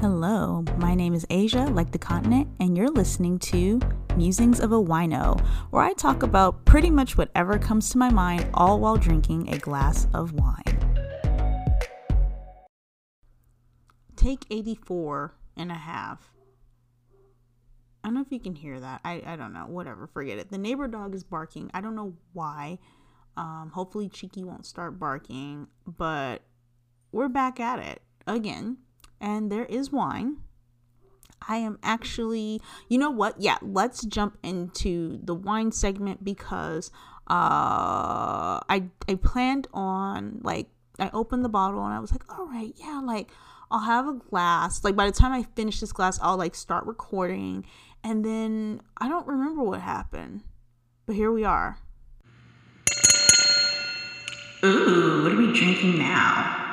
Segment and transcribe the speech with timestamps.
[0.00, 3.80] Hello, my name is Asia, like the continent, and you're listening to
[4.14, 5.40] Musings of a Wino,
[5.70, 9.58] where I talk about pretty much whatever comes to my mind, all while drinking a
[9.58, 10.62] glass of wine.
[14.14, 16.30] Take 84 and a half.
[18.04, 19.00] I don't know if you can hear that.
[19.04, 19.66] I, I don't know.
[19.66, 20.06] Whatever.
[20.06, 20.48] Forget it.
[20.48, 21.72] The neighbor dog is barking.
[21.74, 22.78] I don't know why.
[23.36, 26.42] Um, hopefully, Cheeky won't start barking, but
[27.10, 28.76] we're back at it again
[29.20, 30.38] and there is wine.
[31.46, 33.40] I am actually, you know what?
[33.40, 36.90] Yeah, let's jump into the wine segment because
[37.30, 40.68] uh I I planned on like
[40.98, 43.30] I opened the bottle and I was like, "All right, yeah, like
[43.70, 44.82] I'll have a glass.
[44.82, 47.66] Like by the time I finish this glass, I'll like start recording."
[48.04, 50.42] And then I don't remember what happened.
[51.06, 51.78] But here we are.
[54.64, 56.67] Ooh, what are we drinking now?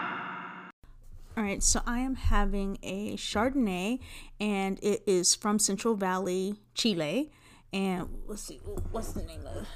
[1.38, 4.00] All right, so I am having a Chardonnay,
[4.40, 7.30] and it is from Central Valley, Chile.
[7.74, 9.68] And let's see, what's the name of it?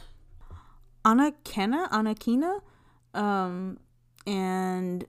[1.03, 2.61] Anakena, Anakena,
[3.13, 3.77] um,
[4.25, 5.05] and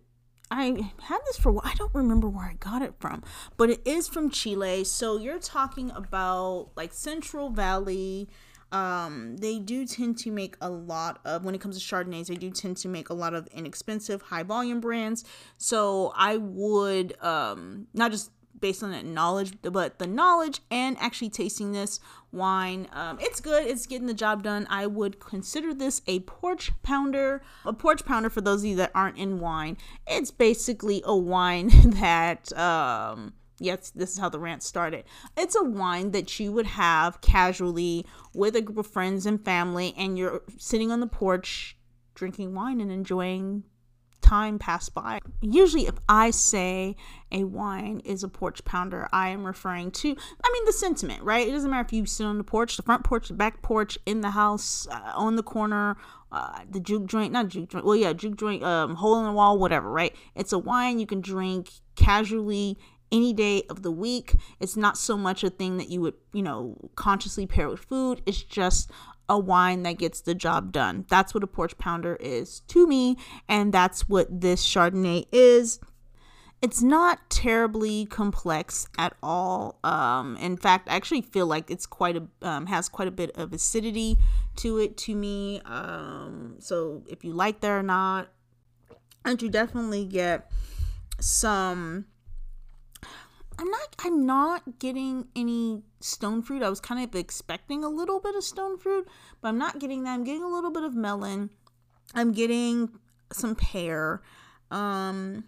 [0.50, 3.22] I had this for I don't remember where I got it from,
[3.56, 4.82] but it is from Chile.
[4.82, 8.28] So you're talking about like Central Valley
[8.72, 12.36] um, they do tend to make a lot of when it comes to chardonnays they
[12.36, 15.24] do tend to make a lot of inexpensive high volume brands.
[15.56, 21.30] So i would um, not just based on that knowledge but the knowledge and actually
[21.30, 21.98] tasting this
[22.30, 24.66] wine um, it's good it's getting the job done.
[24.70, 28.92] I would consider this a porch pounder a porch pounder for those of you that
[28.94, 29.76] aren't in wine.
[30.06, 31.68] It's basically a wine
[32.00, 35.04] that um, yes, this is how the rant started.
[35.36, 39.94] It's a wine that you would have casually with a group of friends and family,
[39.96, 41.76] and you're sitting on the porch
[42.14, 43.64] drinking wine and enjoying
[44.20, 45.18] time pass by.
[45.40, 46.94] Usually, if I say
[47.32, 51.48] a wine is a porch pounder, I am referring to, I mean, the sentiment, right?
[51.48, 53.98] It doesn't matter if you sit on the porch, the front porch, the back porch,
[54.06, 55.96] in the house, uh, on the corner,
[56.30, 59.32] uh, the juke joint, not juke joint, well, yeah, juke joint, um, hole in the
[59.32, 60.14] wall, whatever, right?
[60.36, 62.78] It's a wine you can drink casually
[63.12, 64.34] any day of the week.
[64.58, 68.22] It's not so much a thing that you would, you know, consciously pair with food.
[68.26, 68.90] It's just
[69.28, 71.06] a wine that gets the job done.
[71.08, 73.16] That's what a porch pounder is to me,
[73.48, 75.78] and that's what this Chardonnay is.
[76.62, 79.78] It's not terribly complex at all.
[79.82, 83.30] Um, in fact, I actually feel like it's quite a um, has quite a bit
[83.36, 84.18] of acidity
[84.56, 85.62] to it to me.
[85.64, 88.28] Um, so if you like that or not,
[89.24, 90.50] and you definitely get
[91.18, 92.06] some
[93.60, 96.62] I'm not I'm not getting any stone fruit.
[96.62, 99.06] I was kind of expecting a little bit of stone fruit,
[99.42, 100.14] but I'm not getting that.
[100.14, 101.50] I'm getting a little bit of melon.
[102.14, 102.88] I'm getting
[103.30, 104.22] some pear.
[104.70, 105.44] Um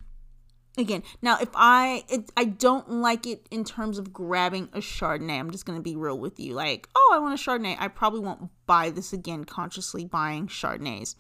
[0.77, 5.39] again, now if I it, I don't like it in terms of grabbing a Chardonnay.
[5.39, 6.53] I'm just going to be real with you.
[6.53, 7.77] Like, oh, I want a Chardonnay.
[7.79, 11.15] I probably won't buy this again consciously buying Chardonnays.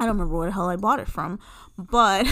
[0.00, 1.38] I don't remember where the hell I bought it from,
[1.76, 2.26] but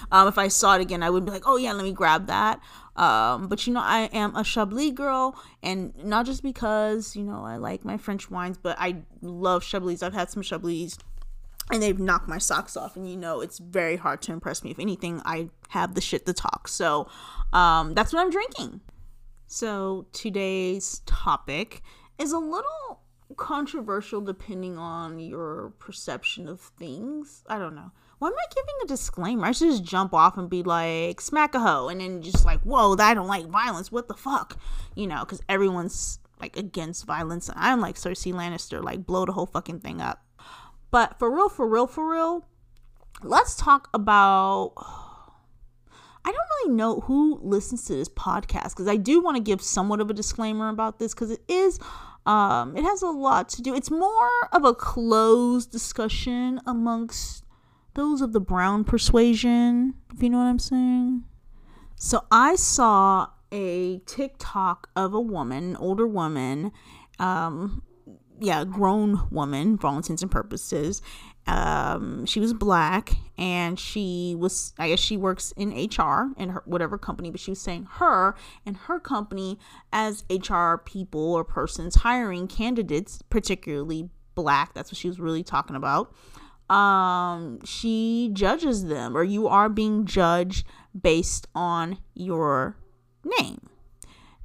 [0.10, 2.26] um, if I saw it again, I would be like, oh yeah, let me grab
[2.26, 2.60] that.
[2.96, 7.44] Um, but you know, I am a Chablis girl, and not just because you know
[7.44, 10.02] I like my French wines, but I love Chablis.
[10.02, 10.98] I've had some Chablis,
[11.72, 12.96] and they've knocked my socks off.
[12.96, 14.70] And you know, it's very hard to impress me.
[14.70, 16.68] If anything, I have the shit to talk.
[16.68, 17.08] So
[17.52, 18.80] um, that's what I'm drinking.
[19.46, 21.82] So today's topic
[22.18, 23.00] is a little
[23.36, 27.42] controversial depending on your perception of things.
[27.48, 27.90] I don't know.
[28.24, 29.44] Why am I giving a disclaimer?
[29.44, 32.58] I should just jump off and be like, smack a hoe, and then just like,
[32.62, 33.92] whoa, I don't like violence.
[33.92, 34.58] What the fuck?
[34.96, 37.50] You know, because everyone's like against violence.
[37.50, 40.24] And I'm like Cersei Lannister, like, blow the whole fucking thing up.
[40.90, 42.48] But for real, for real, for real,
[43.22, 44.72] let's talk about.
[46.24, 49.60] I don't really know who listens to this podcast because I do want to give
[49.60, 51.78] somewhat of a disclaimer about this because it is
[52.24, 53.74] um, it has a lot to do.
[53.74, 57.43] It's more of a closed discussion amongst
[57.94, 61.24] those of the brown persuasion, if you know what I'm saying.
[61.96, 66.72] So I saw a TikTok of a woman, older woman,
[67.18, 67.82] um,
[68.40, 71.00] yeah, grown woman for all intents and purposes.
[71.46, 76.62] Um, she was black and she was, I guess she works in HR in her
[76.64, 78.34] whatever company, but she was saying her
[78.66, 79.58] and her company
[79.92, 84.74] as HR people or persons hiring candidates, particularly black.
[84.74, 86.12] That's what she was really talking about
[86.74, 90.66] um she judges them or you are being judged
[90.98, 92.76] based on your
[93.24, 93.68] name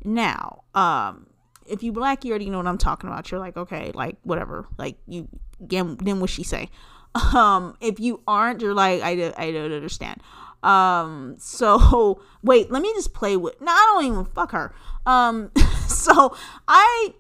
[0.04, 1.28] now um
[1.66, 4.68] if you black you already know what i'm talking about you're like okay like whatever
[4.78, 5.28] like you
[5.60, 6.70] then, then what she say
[7.34, 10.22] um if you aren't you're like i, I don't understand
[10.64, 13.60] Um, so wait, let me just play with.
[13.62, 14.74] No, I don't even fuck her.
[15.06, 15.52] Um,
[15.88, 16.36] so
[16.68, 17.14] I,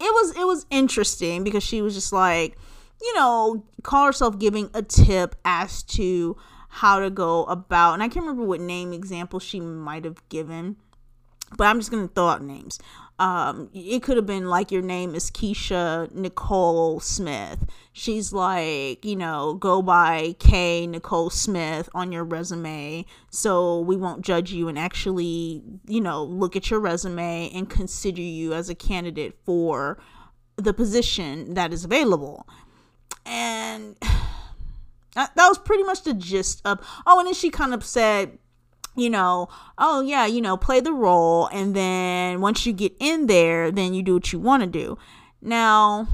[0.00, 2.58] it was it was interesting because she was just like,
[3.02, 6.36] you know, call herself giving a tip as to
[6.68, 10.76] how to go about, and I can't remember what name example she might have given,
[11.56, 12.78] but I'm just gonna throw out names.
[13.18, 17.64] Um, it could have been like your name is Keisha Nicole Smith.
[17.92, 24.22] She's like, you know, go by K Nicole Smith on your resume so we won't
[24.22, 28.74] judge you and actually, you know, look at your resume and consider you as a
[28.74, 30.02] candidate for
[30.56, 32.46] the position that is available.
[33.24, 33.96] And
[35.14, 38.38] that, that was pretty much the gist of, oh, and then she kind of said,
[38.94, 39.48] you know,
[39.78, 43.94] oh yeah, you know, play the role and then once you get in there, then
[43.94, 44.98] you do what you want to do.
[45.40, 46.08] Now,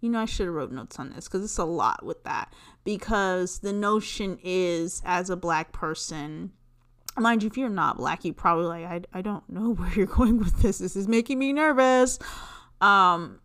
[0.00, 2.52] you know, I should have wrote notes on this because it's a lot with that.
[2.84, 6.52] Because the notion is, as a black person,
[7.16, 10.06] mind you, if you're not black, you probably like, I, I don't know where you're
[10.06, 10.78] going with this.
[10.78, 12.18] This is making me nervous.
[12.80, 13.40] Um,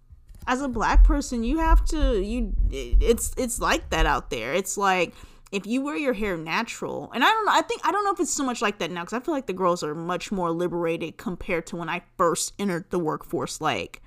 [0.49, 2.53] as a black person, you have to you.
[2.71, 4.51] It's it's like that out there.
[4.55, 5.13] It's like
[5.51, 8.11] if you wear your hair natural, and I don't know, I think I don't know
[8.11, 10.31] if it's so much like that now because I feel like the girls are much
[10.31, 14.01] more liberated compared to when I first entered the workforce, like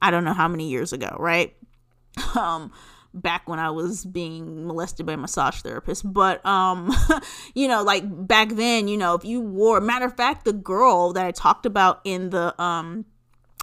[0.00, 1.54] I don't know how many years ago, right?
[2.36, 2.72] Um,
[3.12, 6.10] back when I was being molested by a massage therapist.
[6.10, 6.94] But um,
[7.54, 11.12] you know, like back then, you know, if you wore matter of fact, the girl
[11.12, 13.04] that I talked about in the um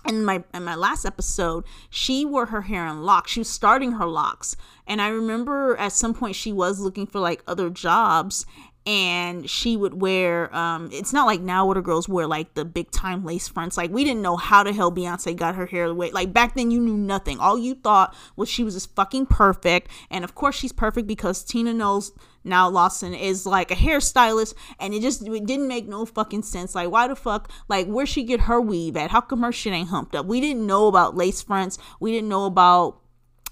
[0.07, 3.31] in my in my last episode, she wore her hair in locks.
[3.31, 4.55] She was starting her locks.
[4.87, 8.45] And I remember at some point she was looking for like other jobs
[8.85, 12.89] and she would wear um it's not like now the girls wear like the big
[12.89, 15.93] time lace fronts like we didn't know how the hell beyonce got her hair the
[15.93, 19.25] way like back then you knew nothing all you thought was she was just fucking
[19.27, 22.11] perfect and of course she's perfect because tina knowles
[22.43, 26.75] now lawson is like a hairstylist and it just it didn't make no fucking sense
[26.75, 29.73] like why the fuck like where she get her weave at how come her shit
[29.73, 33.01] ain't humped up we didn't know about lace fronts we didn't know about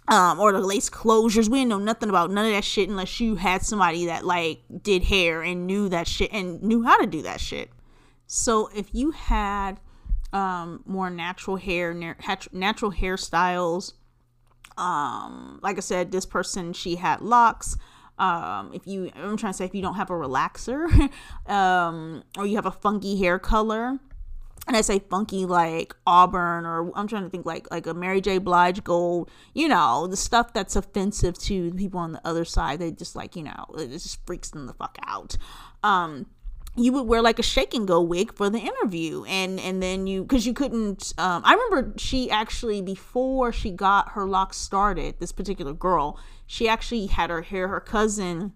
[0.09, 1.47] um, or the lace closures.
[1.49, 4.61] We didn't know nothing about none of that shit unless you had somebody that like
[4.81, 7.69] did hair and knew that shit and knew how to do that shit.
[8.25, 9.79] So if you had
[10.33, 13.93] um, more natural hair, natural hairstyles,
[14.77, 17.77] um, like I said, this person she had locks.
[18.19, 21.09] Um, if you, I'm trying to say, if you don't have a relaxer,
[21.49, 23.99] um, or you have a funky hair color,
[24.67, 28.21] and I say funky like auburn or I'm trying to think like like a Mary
[28.21, 28.37] J.
[28.37, 32.79] Blige gold, you know, the stuff that's offensive to the people on the other side.
[32.79, 35.37] They just like, you know, it just freaks them the fuck out.
[35.83, 36.27] Um
[36.75, 40.07] you would wear like a shake and go wig for the interview and and then
[40.07, 45.15] you because you couldn't um i remember she actually before she got her locks started
[45.19, 46.17] this particular girl
[46.51, 48.53] she actually had her hair her cousin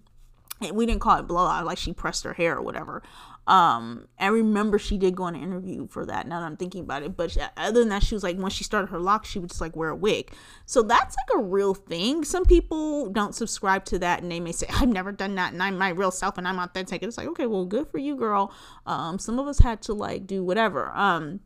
[0.73, 3.03] we didn't call it blowout like she pressed her hair or whatever
[3.45, 6.27] um, I remember she did go on an interview for that.
[6.27, 8.51] Now that I'm thinking about it, but she, other than that, she was like, when
[8.51, 10.31] she started her lock, she would just like wear a wig.
[10.65, 12.23] So that's like a real thing.
[12.23, 15.61] Some people don't subscribe to that, and they may say, "I've never done that, and
[15.61, 18.15] I'm my real self, and I'm authentic." And it's like, okay, well, good for you,
[18.15, 18.53] girl.
[18.85, 20.91] Um, some of us had to like do whatever.
[20.95, 21.41] Um,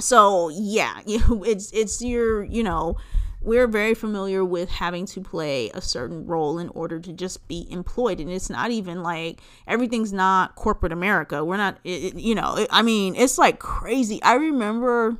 [0.00, 2.96] so yeah, it's it's your you know
[3.44, 7.66] we're very familiar with having to play a certain role in order to just be
[7.70, 11.44] employed and it's not even like everything's not corporate america.
[11.44, 14.22] We're not it, you know it, i mean it's like crazy.
[14.22, 15.16] I remember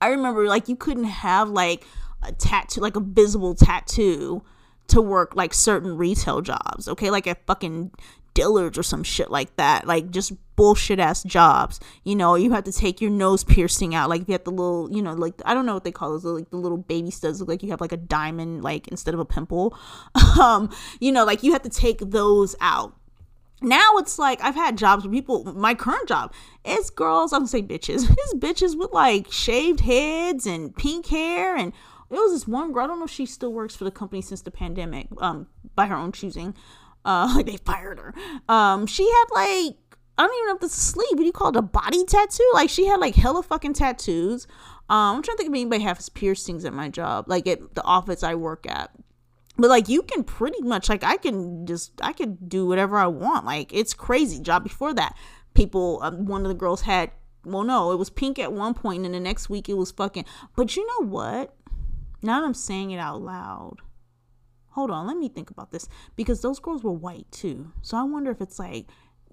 [0.00, 1.84] i remember like you couldn't have like
[2.22, 4.42] a tattoo like a visible tattoo
[4.88, 7.10] to work like certain retail jobs okay?
[7.10, 7.92] Like at fucking
[8.34, 9.86] Dillard's or some shit like that.
[9.86, 11.80] Like just bullshit ass jobs.
[12.04, 14.08] You know, you have to take your nose piercing out.
[14.08, 16.24] Like you have the little, you know, like I don't know what they call those,
[16.24, 19.20] like the little baby studs look like you have like a diamond, like instead of
[19.20, 19.76] a pimple.
[20.40, 20.70] um,
[21.00, 22.94] you know, like you have to take those out.
[23.60, 26.32] Now it's like I've had jobs where people, my current job,
[26.64, 31.56] it's girls, I'm gonna say bitches, it's bitches with like shaved heads and pink hair
[31.56, 31.72] and
[32.10, 32.84] it was this one girl.
[32.84, 35.86] I don't know if she still works for the company since the pandemic, um, by
[35.86, 36.54] her own choosing.
[37.04, 38.14] Uh, like they fired her.
[38.48, 39.76] Um, she had like
[40.18, 41.10] I don't even know if this is sleeve.
[41.12, 41.56] What do you call it?
[41.56, 42.50] A body tattoo?
[42.54, 44.46] Like she had like hella fucking tattoos.
[44.88, 47.82] Um, I'm trying to think if anybody has piercings at my job, like at the
[47.82, 48.90] office I work at.
[49.56, 53.06] But like you can pretty much like I can just I can do whatever I
[53.06, 53.46] want.
[53.46, 54.40] Like it's crazy.
[54.40, 55.16] Job before that,
[55.54, 57.10] people um, one of the girls had
[57.44, 60.24] well no it was pink at one point and the next week it was fucking.
[60.56, 61.54] But you know what?
[62.22, 63.78] Now that I'm saying it out loud,
[64.72, 67.72] hold on, let me think about this because those girls were white too.
[67.80, 68.86] So I wonder if it's like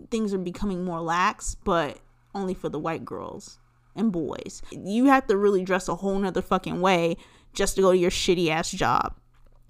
[0.10, 2.00] things are becoming more lax, but
[2.34, 3.60] only for the white girls
[3.96, 4.62] and boys.
[4.72, 7.18] You have to really dress a whole nother fucking way
[7.54, 9.16] just to go to your shitty ass job.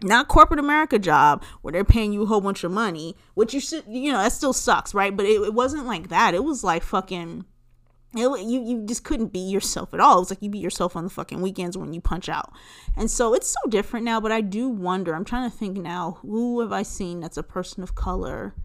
[0.04, 3.60] not corporate America job where they're paying you a whole bunch of money, which you
[3.60, 5.16] should, you know, that still sucks, right?
[5.16, 6.34] But it, it wasn't like that.
[6.34, 7.46] It was like fucking,
[8.16, 10.18] you you just couldn't be yourself at all.
[10.18, 12.52] It was like you be yourself on the fucking weekends when you punch out,
[12.98, 14.20] and so it's so different now.
[14.20, 15.14] But I do wonder.
[15.14, 16.18] I'm trying to think now.
[16.22, 18.56] Who have I seen that's a person of color?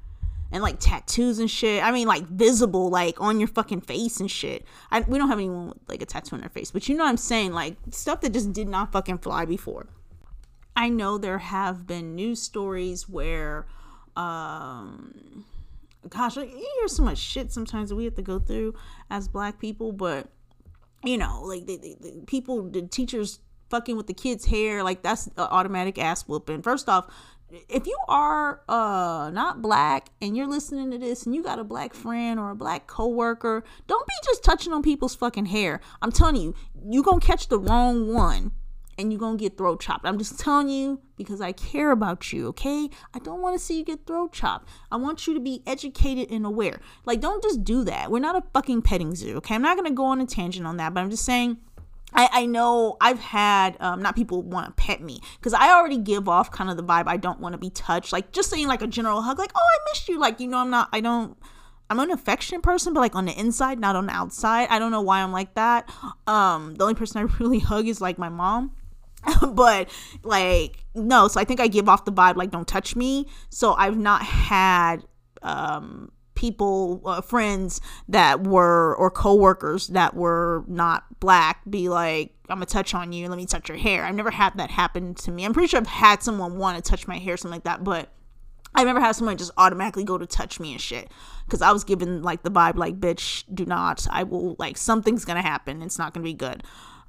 [0.53, 1.83] and like tattoos and shit.
[1.83, 4.65] I mean, like visible, like on your fucking face and shit.
[4.89, 7.03] I, we don't have anyone with like a tattoo on their face, but you know
[7.03, 7.53] what I'm saying?
[7.53, 9.89] Like stuff that just did not fucking fly before.
[10.77, 13.67] I know there have been news stories where,
[14.17, 15.45] um,
[16.09, 18.75] gosh, you hear so much shit sometimes we have to go through
[19.11, 20.29] as black people, but
[21.05, 25.03] you know, like the, the, the people, the teachers fucking with the kids' hair, like
[25.03, 26.63] that's automatic ass whooping.
[26.63, 27.07] First off,
[27.69, 31.65] if you are uh not black and you're listening to this and you got a
[31.65, 35.81] black friend or a black coworker, don't be just touching on people's fucking hair.
[36.03, 36.55] I'm telling you,
[36.89, 38.53] you gonna catch the wrong one
[38.99, 40.07] and you're gonna get throat chopped.
[40.07, 42.89] I'm just telling you because I care about you, okay?
[43.15, 44.69] I don't want to see you get throat chopped.
[44.91, 46.81] I want you to be educated and aware.
[47.05, 48.11] Like, don't just do that.
[48.11, 49.55] We're not a fucking petting zoo, okay?
[49.55, 51.59] I'm not gonna go on a tangent on that, but I'm just saying
[52.15, 55.99] I, I know I've had um, not people want to pet me because I already
[55.99, 58.69] give off kind of the vibe I don't want to be touched like just saying
[58.69, 61.01] like a general hug like oh I missed you like you know I'm not I
[61.01, 61.37] don't
[61.91, 64.93] I'm an affectionate person but like on the inside not on the outside I don't
[64.93, 65.91] know why I'm like that
[66.27, 68.73] um the only person I really hug is like my mom
[69.53, 69.89] but
[70.23, 73.75] like no so I think I give off the vibe like don't touch me so
[73.75, 75.05] I've not had
[75.43, 82.57] um people, uh, friends that were, or coworkers that were not black be like, I'm
[82.57, 84.05] gonna touch on you, let me touch your hair.
[84.05, 85.45] I've never had that happen to me.
[85.45, 88.11] I'm pretty sure I've had someone want to touch my hair, something like that, but
[88.75, 91.11] I've never had someone just automatically go to touch me and shit.
[91.49, 94.07] Cause I was given like the vibe, like, bitch, do not.
[94.11, 95.83] I will, like, something's gonna happen.
[95.83, 96.65] It's not gonna be good.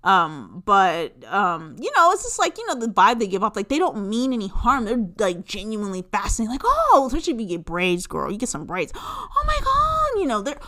[0.05, 3.55] Um, but um, you know, it's just like you know the vibe they give off.
[3.55, 4.85] Like they don't mean any harm.
[4.85, 6.51] They're like genuinely fascinating.
[6.51, 8.93] Like oh, especially if you get braids, girl, you get some braids.
[8.95, 10.59] Oh my god, you know they're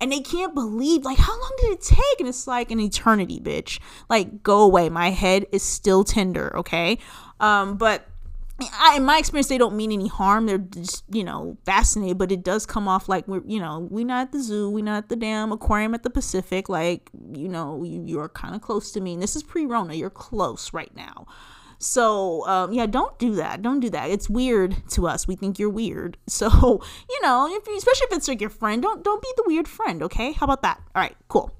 [0.00, 2.20] and they can't believe like how long did it take?
[2.20, 3.80] And it's like an eternity, bitch.
[4.08, 4.88] Like go away.
[4.88, 6.56] My head is still tender.
[6.56, 6.98] Okay.
[7.38, 8.08] Um, but
[8.58, 10.46] I, in my experience, they don't mean any harm.
[10.46, 14.06] They're just, you know, fascinated, but it does come off like we're, you know, we're
[14.06, 16.68] not at the zoo, we're not at the damn aquarium at the Pacific.
[16.68, 19.12] Like, you know, you, you're kind of close to me.
[19.14, 21.26] And this is pre Rona, you're close right now.
[21.78, 23.60] So, um, yeah, don't do that.
[23.60, 24.10] Don't do that.
[24.10, 25.28] It's weird to us.
[25.28, 26.16] We think you're weird.
[26.28, 26.48] So,
[27.08, 30.02] you know, if especially if it's like your friend, don't don't be the weird friend.
[30.02, 30.82] Okay, how about that?
[30.94, 31.50] All right, cool.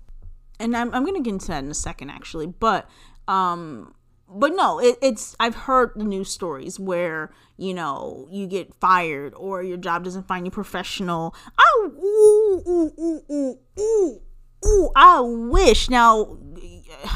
[0.61, 2.47] And I'm I'm gonna get into that in a second, actually.
[2.47, 2.89] But
[3.27, 3.95] um,
[4.29, 9.35] but no, it, it's I've heard the news stories where you know you get fired
[9.37, 11.35] or your job doesn't find you professional.
[11.59, 14.21] I ooh ooh ooh ooh ooh
[14.67, 14.91] ooh.
[14.97, 16.39] I wish now.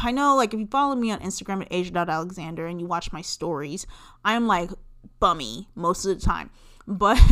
[0.02, 3.22] I know, like if you follow me on Instagram at Asia.Alexander and you watch my
[3.22, 3.86] stories,
[4.24, 4.70] I'm like
[5.18, 6.50] bummy most of the time.
[6.86, 7.30] But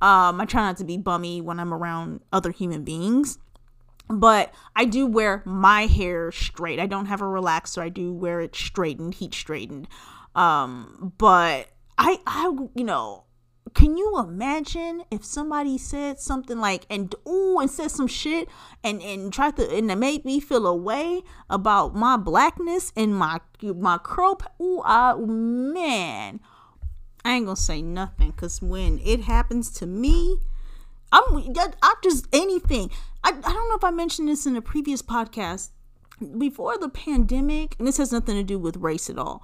[0.00, 3.38] um, I try not to be bummy when I'm around other human beings
[4.10, 6.80] but I do wear my hair straight.
[6.80, 7.82] I don't have a relaxer.
[7.82, 9.88] I do wear it straightened, heat straightened.
[10.34, 13.24] Um, but I, I, you know,
[13.74, 18.48] can you imagine if somebody said something like and ooh and said some shit
[18.82, 23.14] and and tried to and it made me feel a way about my blackness and
[23.14, 24.40] my my curl?
[24.60, 26.40] Ooh, I, man,
[27.24, 30.38] I ain't gonna say nothing because when it happens to me,
[31.12, 32.90] I'm I just anything.
[33.22, 35.70] I, I don't know if I mentioned this in a previous podcast.
[36.36, 39.42] Before the pandemic, and this has nothing to do with race at all,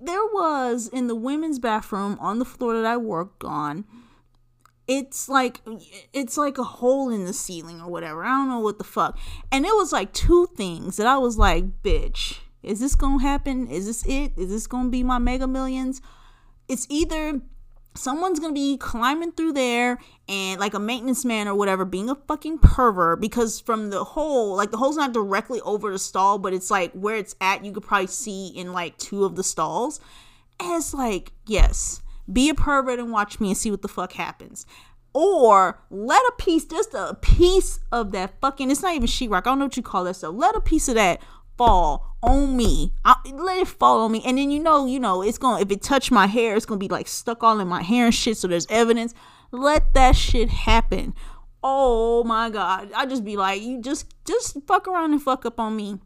[0.00, 3.84] there was in the women's bathroom on the floor that I worked on.
[4.86, 5.60] It's like
[6.12, 8.22] it's like a hole in the ceiling or whatever.
[8.22, 9.18] I don't know what the fuck.
[9.50, 13.66] And it was like two things that I was like, bitch, is this gonna happen?
[13.68, 14.32] Is this it?
[14.36, 16.02] Is this gonna be my mega millions?
[16.68, 17.40] It's either
[17.96, 19.98] someone's gonna be climbing through there
[20.28, 24.56] and like a maintenance man or whatever being a fucking pervert because from the hole
[24.56, 27.72] like the hole's not directly over the stall but it's like where it's at you
[27.72, 30.00] could probably see in like two of the stalls.
[30.60, 34.12] And it's like yes be a pervert and watch me and see what the fuck
[34.12, 34.66] happens.
[35.12, 39.40] Or let a piece just a piece of that fucking it's not even sheetrock i
[39.42, 40.34] don't know what you call that stuff.
[40.34, 41.20] Let a piece of that
[41.56, 42.92] fall on me.
[43.04, 44.22] I, let it fall on me.
[44.24, 46.78] And then you know, you know, it's gonna if it touch my hair, it's gonna
[46.78, 48.36] be like stuck all in my hair and shit.
[48.36, 49.14] So there's evidence.
[49.50, 51.14] Let that shit happen.
[51.62, 52.90] Oh my god.
[52.94, 55.98] I just be like, you just just fuck around and fuck up on me.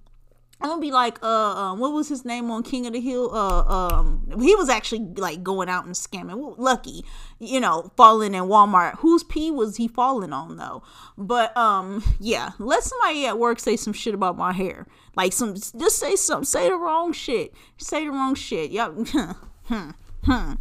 [0.61, 3.31] I'm gonna be like, uh, uh, what was his name on King of the Hill?
[3.33, 6.55] Uh, um, he was actually like going out and scamming.
[6.59, 7.05] Lucky,
[7.39, 8.97] you know, falling in Walmart.
[8.99, 10.83] Whose pee was he falling on though?
[11.17, 14.87] But um, yeah, let somebody at work say some shit about my hair.
[15.15, 17.55] Like some, just say some, say the wrong shit.
[17.77, 18.71] Say the wrong shit.
[18.71, 18.95] Yep.
[19.69, 19.91] Hmm.
[20.25, 20.55] Hmm.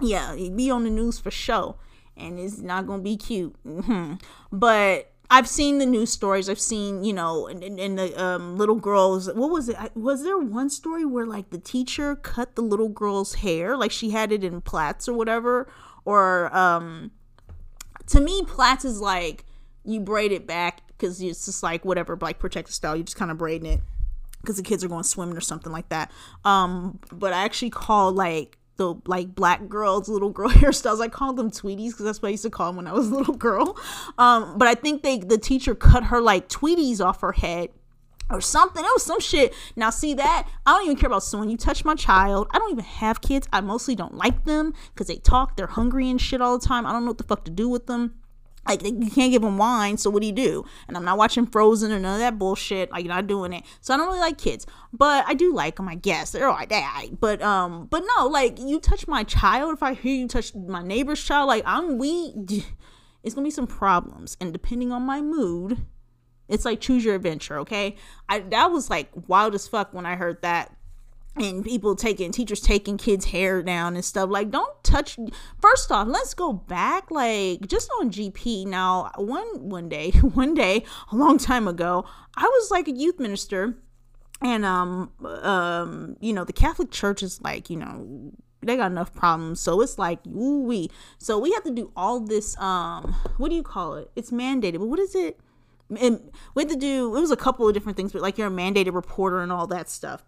[0.00, 1.76] Yeah, be on the news for sure.
[2.16, 3.54] And it's not gonna be cute.
[3.64, 4.14] hmm
[4.50, 6.48] But I've seen the news stories.
[6.48, 9.32] I've seen, you know, in the um, little girls.
[9.32, 9.76] What was it?
[9.94, 14.10] Was there one story where like the teacher cut the little girl's hair, like she
[14.10, 15.68] had it in plaits or whatever?
[16.04, 17.10] Or um,
[18.06, 19.44] to me, plaits is like
[19.84, 22.96] you braid it back because it's just like whatever, like protective style.
[22.96, 23.80] You just kind of braiding it
[24.40, 26.12] because the kids are going swimming or something like that.
[26.44, 31.32] Um, but I actually call like the like black girls little girl hairstyles i call
[31.32, 33.34] them tweeties because that's what i used to call them when i was a little
[33.34, 33.78] girl
[34.18, 37.70] um but i think they the teacher cut her like tweeties off her head
[38.30, 38.84] or something.
[38.84, 39.54] It was some shit.
[39.76, 40.48] Now, see that?
[40.66, 41.48] I don't even care about someone.
[41.48, 42.48] You touch my child.
[42.52, 43.46] I don't even have kids.
[43.52, 45.56] I mostly don't like them because they talk.
[45.56, 46.86] They're hungry and shit all the time.
[46.86, 48.14] I don't know what the fuck to do with them.
[48.66, 50.64] Like you can't give them wine, so what do you do?
[50.88, 52.90] And I'm not watching Frozen or none of that bullshit.
[52.90, 53.64] Like you're not doing it.
[53.80, 55.88] So I don't really like kids, but I do like them.
[55.88, 57.10] I guess they're all right.
[57.20, 59.72] But um, but no, like you touch my child.
[59.74, 62.34] If I hear you touch my neighbor's child, like I'm we,
[63.22, 64.36] it's gonna be some problems.
[64.40, 65.84] And depending on my mood,
[66.48, 67.58] it's like choose your adventure.
[67.60, 67.96] Okay,
[68.28, 70.75] I that was like wild as fuck when I heard that
[71.36, 75.18] and people taking teachers taking kids hair down and stuff like don't touch
[75.60, 80.84] first off let's go back like just on gp now one one day one day
[81.12, 82.04] a long time ago
[82.36, 83.76] i was like a youth minister
[84.42, 85.10] and um
[85.42, 88.32] um you know the catholic church is like you know
[88.66, 92.20] they got enough problems so it's like ooh we so we have to do all
[92.20, 94.10] this um what do you call it?
[94.16, 95.38] It's mandated but what is it?
[96.00, 98.48] And we had to do it was a couple of different things but like you're
[98.48, 100.24] a mandated reporter and all that stuff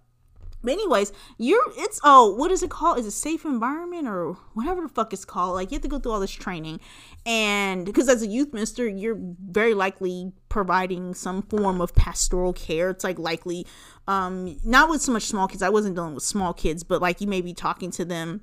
[0.63, 2.99] but anyways, you're it's oh, what is it called?
[2.99, 5.55] Is it safe environment or whatever the fuck it's called?
[5.55, 6.81] Like you have to go through all this training,
[7.25, 12.91] and because as a youth minister, you're very likely providing some form of pastoral care.
[12.91, 13.67] It's like likely,
[14.07, 15.63] um, not with so much small kids.
[15.63, 18.43] I wasn't dealing with small kids, but like you may be talking to them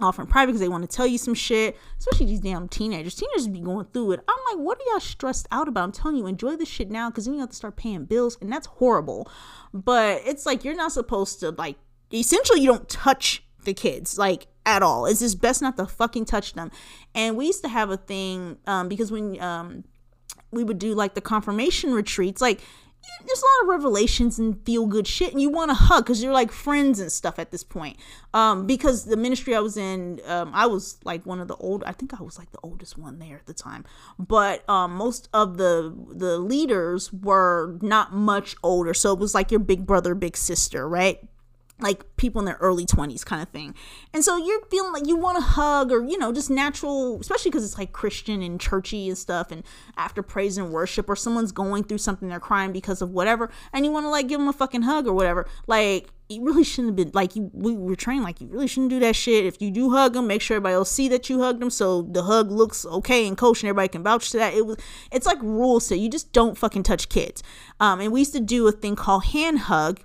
[0.00, 3.14] off in private because they want to tell you some shit, especially these damn teenagers.
[3.14, 4.20] Teenagers be going through it.
[4.28, 5.84] I'm like, what are y'all stressed out about?
[5.84, 8.38] I'm telling you, enjoy this shit now because then you have to start paying bills,
[8.40, 9.30] and that's horrible.
[9.72, 11.76] But it's like you're not supposed to like.
[12.12, 15.06] Essentially, you don't touch the kids like at all.
[15.06, 16.70] It's just best not to fucking touch them.
[17.14, 19.84] And we used to have a thing um, because when um,
[20.50, 22.60] we would do like the confirmation retreats, like
[23.26, 26.22] there's a lot of revelations and feel good shit and you want to hug because
[26.22, 27.96] you're like friends and stuff at this point.
[28.34, 31.84] Um because the ministry i was in um i was like one of the old
[31.84, 33.84] i think i was like the oldest one there at the time.
[34.18, 39.50] But um most of the the leaders were not much older so it was like
[39.50, 41.20] your big brother big sister right
[41.80, 43.74] like people in their early 20s kind of thing.
[44.12, 47.50] And so you're feeling like you want to hug or, you know, just natural, especially
[47.50, 49.52] because it's like Christian and churchy and stuff.
[49.52, 49.62] And
[49.96, 53.84] after praise and worship, or someone's going through something, they're crying because of whatever, and
[53.84, 55.46] you want to like give them a fucking hug or whatever.
[55.66, 58.90] Like, you really shouldn't have been like you we were trained like you really shouldn't
[58.90, 61.40] do that shit if you do hug them make sure everybody will see that you
[61.40, 64.52] hugged them so the hug looks okay and kosher and everybody can vouch to that
[64.52, 64.76] it was
[65.10, 67.42] it's like rules so you just don't fucking touch kids
[67.80, 70.00] um and we used to do a thing called hand hug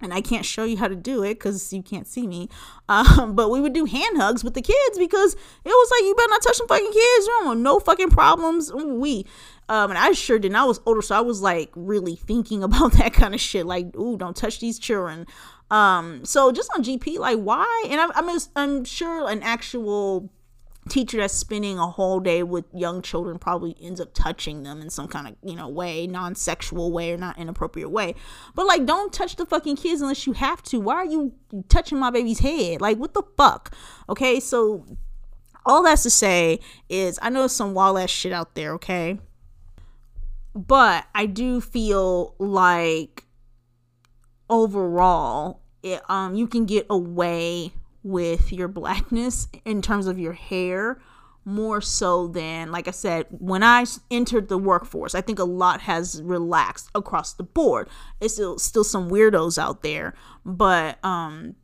[0.00, 2.48] and I can't show you how to do it because you can't see me.
[2.90, 6.14] Um, but we would do hand hugs with the kids because it was like you
[6.14, 6.96] better not touch some fucking kids.
[6.96, 8.72] You don't want no fucking problems.
[8.72, 9.26] We,
[9.68, 10.56] um, and I sure didn't.
[10.56, 13.66] I was older, so I was like really thinking about that kind of shit.
[13.66, 15.26] Like, ooh, don't touch these children.
[15.70, 17.84] Um, so just on GP, like, why?
[17.90, 20.30] And I'm, I'm, I'm sure an actual
[20.88, 24.90] teacher that's spending a whole day with young children probably ends up touching them in
[24.90, 28.14] some kind of you know way non-sexual way or not inappropriate way.
[28.54, 30.80] But like don't touch the fucking kids unless you have to.
[30.80, 31.34] Why are you
[31.68, 32.80] touching my baby's head?
[32.80, 33.74] Like what the fuck?
[34.08, 34.84] Okay so
[35.68, 39.18] all that's to say is i know some wild ass shit out there okay?
[40.54, 43.24] But i do feel like
[44.50, 51.00] overall it, um you can get away with your blackness in terms of your hair
[51.44, 55.80] more so than like i said when i entered the workforce i think a lot
[55.80, 57.88] has relaxed across the board.
[58.20, 61.54] It's still still some weirdos out there but um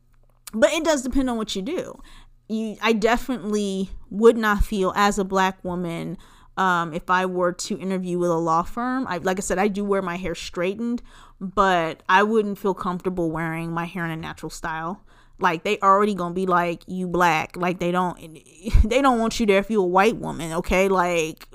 [0.53, 2.01] but it does depend on what you do.
[2.47, 6.17] You i definitely would not feel as a black woman
[6.57, 9.05] um, if I were to interview with a law firm.
[9.07, 11.01] I, like I said, I do wear my hair straightened,
[11.39, 15.03] but I wouldn't feel comfortable wearing my hair in a natural style
[15.39, 17.57] like they already gonna be like you black.
[17.57, 18.17] Like they don't
[18.83, 20.87] they don't want you there if you're a white woman okay?
[20.87, 21.47] Like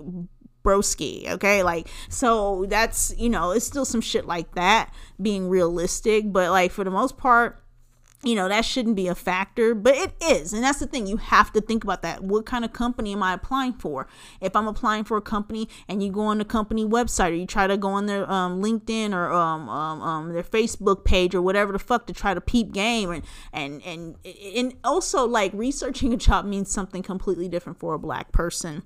[0.65, 1.63] broski okay?
[1.63, 6.71] Like so that's you know it's still some shit like that being realistic but like
[6.71, 7.63] for the most part
[8.23, 11.17] you know that shouldn't be a factor but it is and that's the thing you
[11.17, 12.23] have to think about that.
[12.23, 14.07] What kind of company am i applying for?
[14.41, 17.47] If i'm applying for a company and you go on the company website or you
[17.47, 21.43] try to go on their um, linkedin or um, um, um, their facebook page or
[21.43, 26.13] whatever the fuck to try to peep game and and and and also like researching
[26.13, 28.83] a job means something completely different for a black person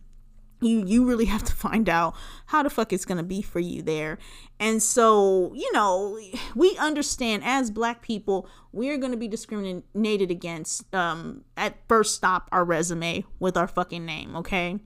[0.64, 2.14] you you really have to find out
[2.46, 4.18] how the fuck it's gonna be for you there.
[4.58, 6.18] And so you know
[6.54, 12.64] we understand as black people we're gonna be discriminated against um at first stop our
[12.64, 14.78] resume with our fucking name okay?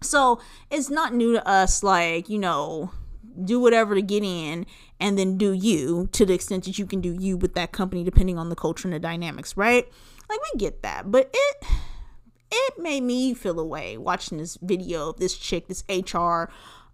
[0.00, 2.90] So it's not new to us like you know
[3.44, 4.66] do whatever to get in
[5.00, 8.04] and then do you to the extent that you can do you with that company
[8.04, 9.88] depending on the culture and the dynamics right?
[10.28, 11.66] Like we get that but it
[12.52, 16.44] it made me feel away watching this video of this chick, this HR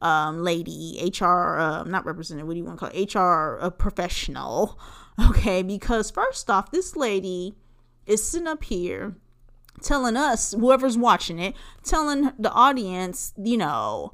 [0.01, 3.15] um, lady, HR, uh, not representative, what do you want to call it?
[3.15, 4.79] HR professional.
[5.31, 7.57] Okay, because first off, this lady
[8.07, 9.17] is sitting up here
[9.83, 14.13] telling us, whoever's watching it, telling the audience, you know,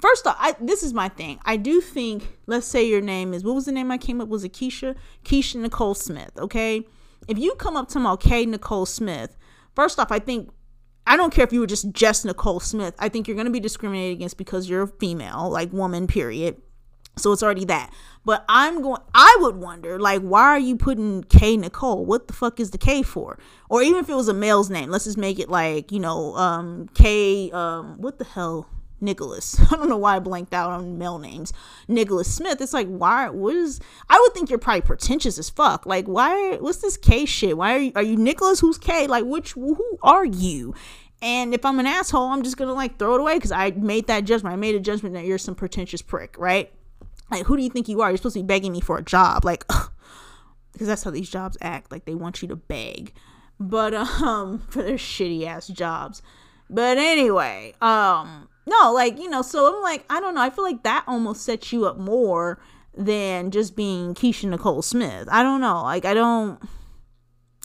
[0.00, 1.38] first off, I, this is my thing.
[1.44, 4.28] I do think, let's say your name is, what was the name I came up?
[4.28, 4.96] Was it Keisha?
[5.22, 6.86] Keisha Nicole Smith, okay?
[7.28, 9.36] If you come up to me, okay, Nicole Smith,
[9.74, 10.50] first off, I think
[11.06, 12.94] I don't care if you were just just Nicole Smith.
[12.98, 16.60] I think you're going to be discriminated against because you're a female, like woman, period.
[17.16, 17.92] So it's already that.
[18.24, 22.06] But I'm going I would wonder like why are you putting K Nicole?
[22.06, 23.38] What the fuck is the K for?
[23.68, 26.34] Or even if it was a male's name, let's just make it like, you know,
[26.36, 28.68] um K um what the hell?
[29.02, 29.60] Nicholas.
[29.72, 31.52] I don't know why I blanked out on male names.
[31.88, 32.60] Nicholas Smith.
[32.60, 33.28] It's like, why?
[33.28, 33.80] What is?
[34.08, 35.84] I would think you're probably pretentious as fuck.
[35.84, 36.56] Like, why?
[36.60, 37.56] What's this K shit?
[37.56, 37.92] Why are you?
[37.96, 38.60] Are you Nicholas?
[38.60, 39.06] Who's K?
[39.06, 39.52] Like, which?
[39.52, 40.74] Who are you?
[41.22, 44.08] And if I'm an asshole, I'm just gonna like throw it away because I made
[44.08, 44.52] that judgment.
[44.52, 46.72] I made a judgment that you're some pretentious prick, right?
[47.30, 48.10] Like, who do you think you are?
[48.10, 49.64] You're supposed to be begging me for a job, like,
[50.72, 51.90] because that's how these jobs act.
[51.90, 53.14] Like, they want you to beg,
[53.58, 56.22] but um, for their shitty ass jobs.
[56.68, 60.42] But anyway, um, no, like, you know, so I'm like, I don't know.
[60.42, 62.60] I feel like that almost sets you up more
[62.96, 65.28] than just being Keisha Nicole Smith.
[65.30, 65.82] I don't know.
[65.82, 66.62] Like, I don't,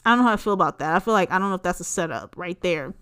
[0.04, 0.94] I don't know how I feel about that.
[0.94, 2.94] I feel like, I don't know if that's a setup right there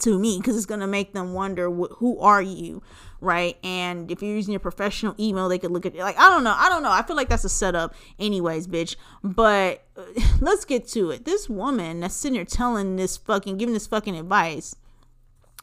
[0.00, 2.82] to me because it's going to make them wonder wh- who are you
[3.20, 6.30] right and if you're using your professional email they could look at it like i
[6.30, 9.86] don't know i don't know i feel like that's a setup anyways bitch but
[10.40, 14.16] let's get to it this woman that's sitting here telling this fucking giving this fucking
[14.16, 14.74] advice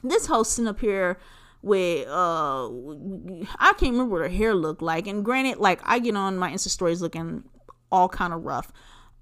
[0.04, 1.18] this host sitting up here
[1.62, 5.08] with uh I can't remember what her hair looked like.
[5.08, 7.44] And granted, like I get on my Insta stories looking
[7.92, 8.72] all kind of rough.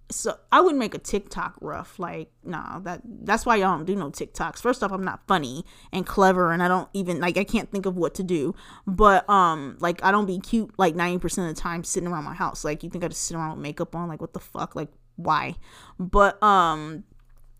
[0.10, 2.00] So I wouldn't make a TikTok rough.
[2.00, 4.62] Like, nah, that that's why y'all don't do no TikToks.
[4.62, 7.86] First off, I'm not funny and clever and I don't even like I can't think
[7.86, 8.56] of what to do.
[8.86, 12.36] But um like I don't be cute like 90% of the time sitting around my
[12.36, 12.64] house.
[12.64, 14.08] Like you think I just sit around with makeup on?
[14.08, 14.76] Like what the fuck?
[14.76, 15.56] Like why?
[16.00, 17.04] But um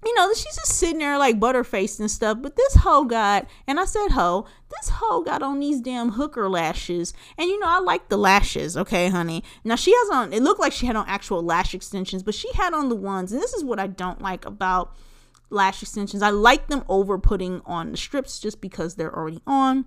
[0.06, 2.38] you know, she's just sitting there like butterfaced and stuff.
[2.42, 6.48] But this hoe got, and I said hoe, this hoe got on these damn hooker
[6.50, 7.14] lashes.
[7.38, 9.44] And you know, I like the lashes, okay, honey.
[9.64, 12.52] Now she has on, it looked like she had on actual lash extensions, but she
[12.54, 14.96] had on the ones, and this is what I don't like about
[15.50, 16.22] lash extensions.
[16.22, 19.86] I like them over putting on the strips just because they're already on.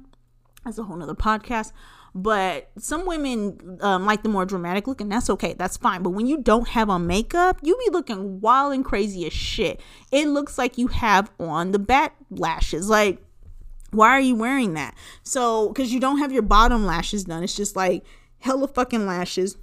[0.65, 1.73] That's a whole nother podcast
[2.15, 6.03] but some women um, like the more dramatic look and that's okay that's fine.
[6.03, 9.81] But when you don't have on makeup you be looking wild and crazy as shit.
[10.11, 12.89] It looks like you have on the bat lashes.
[12.89, 13.23] Like
[13.91, 14.95] why are you wearing that?
[15.23, 17.43] So because you don't have your bottom lashes done.
[17.43, 18.05] It's just like
[18.39, 19.57] hella fucking lashes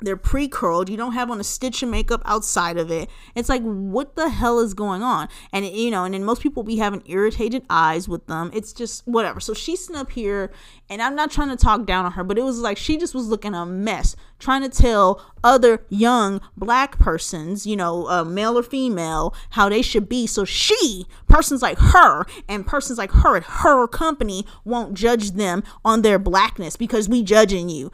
[0.00, 0.88] they're pre-curled.
[0.88, 3.08] You don't have on a stitch of makeup outside of it.
[3.34, 5.28] It's like what the hell is going on?
[5.52, 8.50] And it, you know and then most people be having irritated eyes with them.
[8.54, 9.40] It's just whatever.
[9.40, 10.50] So she's sitting up here
[10.90, 13.14] and i'm not trying to talk down on her but it was like she just
[13.14, 18.58] was looking a mess trying to tell other young black persons you know uh, male
[18.58, 20.26] or female how they should be.
[20.26, 25.62] So she persons like her and persons like her at her company won't judge them
[25.84, 27.90] on their blackness because we judging you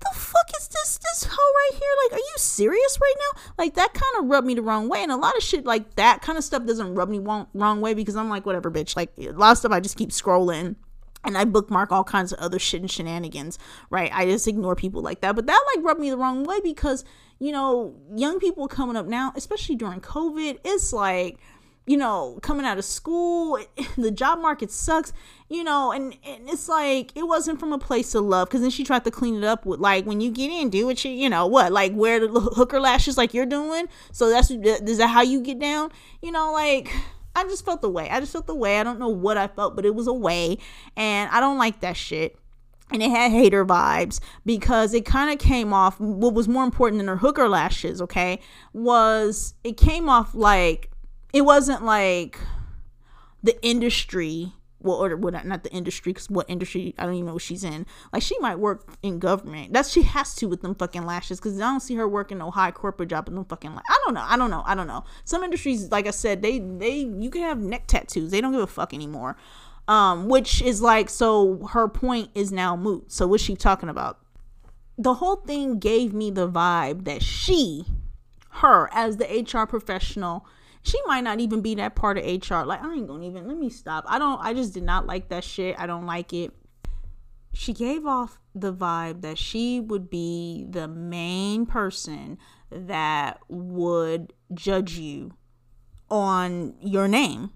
[0.00, 1.90] the fuck is this this hoe right here?
[2.04, 3.40] Like, are you serious right now?
[3.58, 5.02] Like that kind of rubbed me the wrong way.
[5.02, 7.80] And a lot of shit like that kind of stuff doesn't rub me wrong, wrong
[7.80, 8.96] way because I'm like, whatever, bitch.
[8.96, 10.76] Like a lot of stuff I just keep scrolling
[11.24, 13.58] and I bookmark all kinds of other shit and shenanigans,
[13.90, 14.10] right?
[14.12, 15.34] I just ignore people like that.
[15.34, 17.04] But that like rubbed me the wrong way because,
[17.38, 21.38] you know, young people coming up now, especially during COVID, it's like
[21.88, 23.58] you know, coming out of school,
[23.96, 25.12] the job market sucks,
[25.48, 28.68] you know, and, and it's like it wasn't from a place of love because then
[28.70, 31.10] she tried to clean it up with like when you get in, do what you,
[31.10, 33.86] you know, what, like wear the hooker lashes like you're doing.
[34.12, 35.90] So that's is that how you get down?
[36.20, 36.92] You know, like
[37.34, 38.10] I just felt the way.
[38.10, 38.78] I just felt the way.
[38.78, 40.58] I don't know what I felt, but it was a way,
[40.94, 42.36] and I don't like that shit.
[42.90, 46.98] and it had hater vibes because it kind of came off what was more important
[46.98, 48.38] than her hooker lashes okay
[48.72, 50.90] was it came off like
[51.32, 52.38] it wasn't like
[53.42, 57.32] the industry well or what not the industry because what industry i don't even know
[57.32, 57.84] what she's in.
[58.12, 59.72] Like she might work in government.
[59.72, 62.50] That's she has to with them fucking lashes because i don't see her working no
[62.50, 64.86] high corporate job with them fucking la- i don't know i don't know i don't
[64.86, 65.04] know.
[65.24, 68.30] Some industries like i said they they you can have neck tattoos.
[68.30, 69.36] They don't give a fuck anymore.
[69.88, 73.10] Um, which is like, so her point is now moot.
[73.10, 74.18] So what's she talking about?
[74.98, 77.86] The whole thing gave me the vibe that she,
[78.50, 80.44] her, as the HR professional,
[80.88, 82.64] she might not even be that part of HR.
[82.64, 84.04] Like, I ain't gonna even, let me stop.
[84.06, 85.78] I don't, I just did not like that shit.
[85.78, 86.52] I don't like it.
[87.52, 92.38] She gave off the vibe that she would be the main person
[92.70, 95.32] that would judge you
[96.10, 97.50] on your name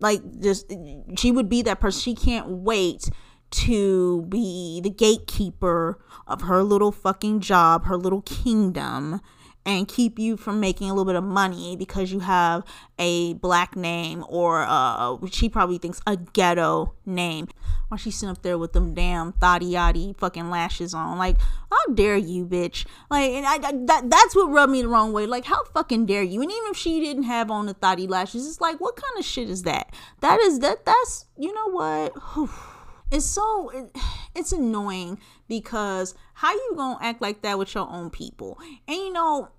[0.00, 0.72] like just
[1.16, 3.08] she would be that person she can't wait
[3.50, 9.20] to be the gatekeeper of her little fucking job her little kingdom
[9.66, 12.64] and keep you from making a little bit of money because you have
[12.98, 17.48] a black name or uh she probably thinks a ghetto name
[17.88, 21.18] while she's sitting up there with them damn thotty yaddy fucking lashes on.
[21.18, 21.36] Like
[21.70, 22.86] how dare you bitch?
[23.10, 25.26] Like and I, I, that that's what rubbed me the wrong way.
[25.26, 26.40] Like how fucking dare you?
[26.40, 29.24] And even if she didn't have on the thotty lashes it's like what kind of
[29.24, 29.92] shit is that?
[30.20, 32.14] That is that that's you know what
[33.10, 33.96] it's so it,
[34.34, 38.58] it's annoying because how you gonna act like that with your own people?
[38.86, 39.50] And you know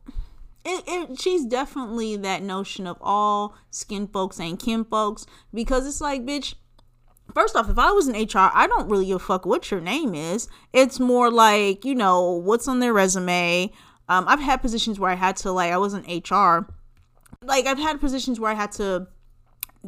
[0.68, 6.02] it, it, she's definitely that notion of all skin folks and kin folks because it's
[6.02, 6.56] like bitch
[7.34, 9.80] first off if i was in hr i don't really give a fuck what your
[9.80, 10.48] name is.
[10.74, 13.72] It's more like you know what's on their resume.
[14.10, 16.68] Um, i've had positions where i had to like i was in hr
[17.42, 19.08] like i've had positions where i had to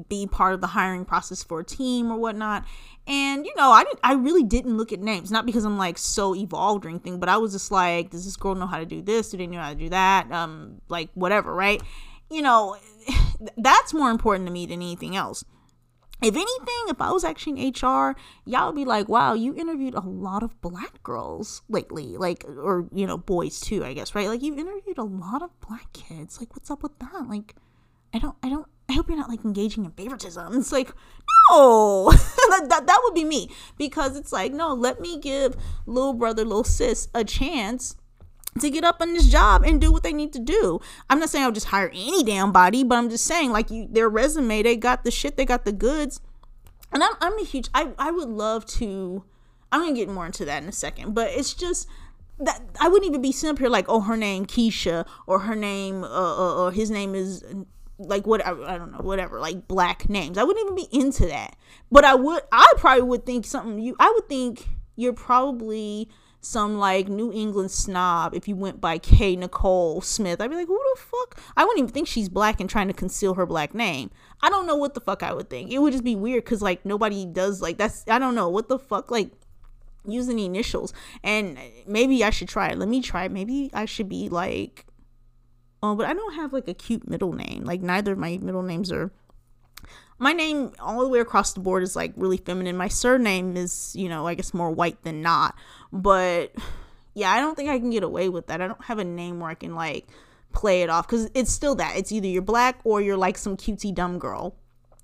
[0.08, 2.66] be part of the hiring process for a team or whatnot
[3.10, 5.98] and you know, I didn't I really didn't look at names, not because I'm like
[5.98, 8.86] so evolved or anything, but I was just like, does this girl know how to
[8.86, 9.32] do this?
[9.32, 10.32] Do they know how to do that?
[10.32, 11.82] Um, like whatever, right?
[12.30, 12.78] You know,
[13.58, 15.44] that's more important to me than anything else.
[16.22, 19.96] If anything, if I was actually in HR, y'all would be like, wow, you interviewed
[19.96, 22.16] a lot of black girls lately.
[22.18, 24.28] Like, or, you know, boys too, I guess, right?
[24.28, 26.40] Like, you interviewed a lot of black kids.
[26.40, 27.26] Like, what's up with that?
[27.28, 27.56] Like,
[28.14, 30.54] I don't, I don't, I hope you're not like engaging in favoritism.
[30.54, 30.92] It's like,
[31.52, 32.12] no,
[32.50, 36.44] that, that, that would be me because it's like, no, let me give little brother,
[36.44, 37.96] little sis a chance
[38.60, 40.80] to get up on this job and do what they need to do.
[41.10, 43.88] I'm not saying I'll just hire any damn body, but I'm just saying like you,
[43.90, 46.20] their resume, they got the shit, they got the goods.
[46.92, 49.24] And I'm, I'm a huge, I, I would love to,
[49.72, 51.88] I'm going to get more into that in a second, but it's just,
[52.40, 56.06] that I wouldn't even be simple here like oh her name Keisha or her name
[56.06, 57.44] uh, uh, or his name is
[58.00, 60.38] like what I, I don't know whatever like black names.
[60.38, 61.56] I wouldn't even be into that.
[61.92, 66.10] But i would i probably would think something you i would think you're probably
[66.42, 69.36] some like new england snob if you went by k.
[69.36, 70.40] Nicole smith.
[70.40, 71.40] I'd be like who the fuck?
[71.58, 74.10] I wouldn't even think she's black and trying to conceal her black name.
[74.42, 75.72] I don't know what the fuck i would think.
[75.72, 78.70] It would just be weird because like nobody does like that's i don't know what
[78.70, 79.32] the fuck like
[80.06, 80.94] using initials.
[81.24, 82.78] And maybe i should try it.
[82.78, 83.32] Let me try it.
[83.32, 84.86] Maybe i should be like
[85.82, 87.64] Oh, but I don't have like a cute middle name.
[87.64, 89.12] Like neither of my middle names are
[90.18, 92.76] my name all the way across the board is like really feminine.
[92.76, 95.56] My surname is, you know, I guess more white than not.
[95.94, 96.54] But
[97.14, 98.62] yeah, I don't think I can get away with that.
[98.62, 100.08] I don't have a name where I can like
[100.52, 101.96] play it off because it's still that.
[101.96, 104.56] It's either you're black or you're like some cutesy dumb girl.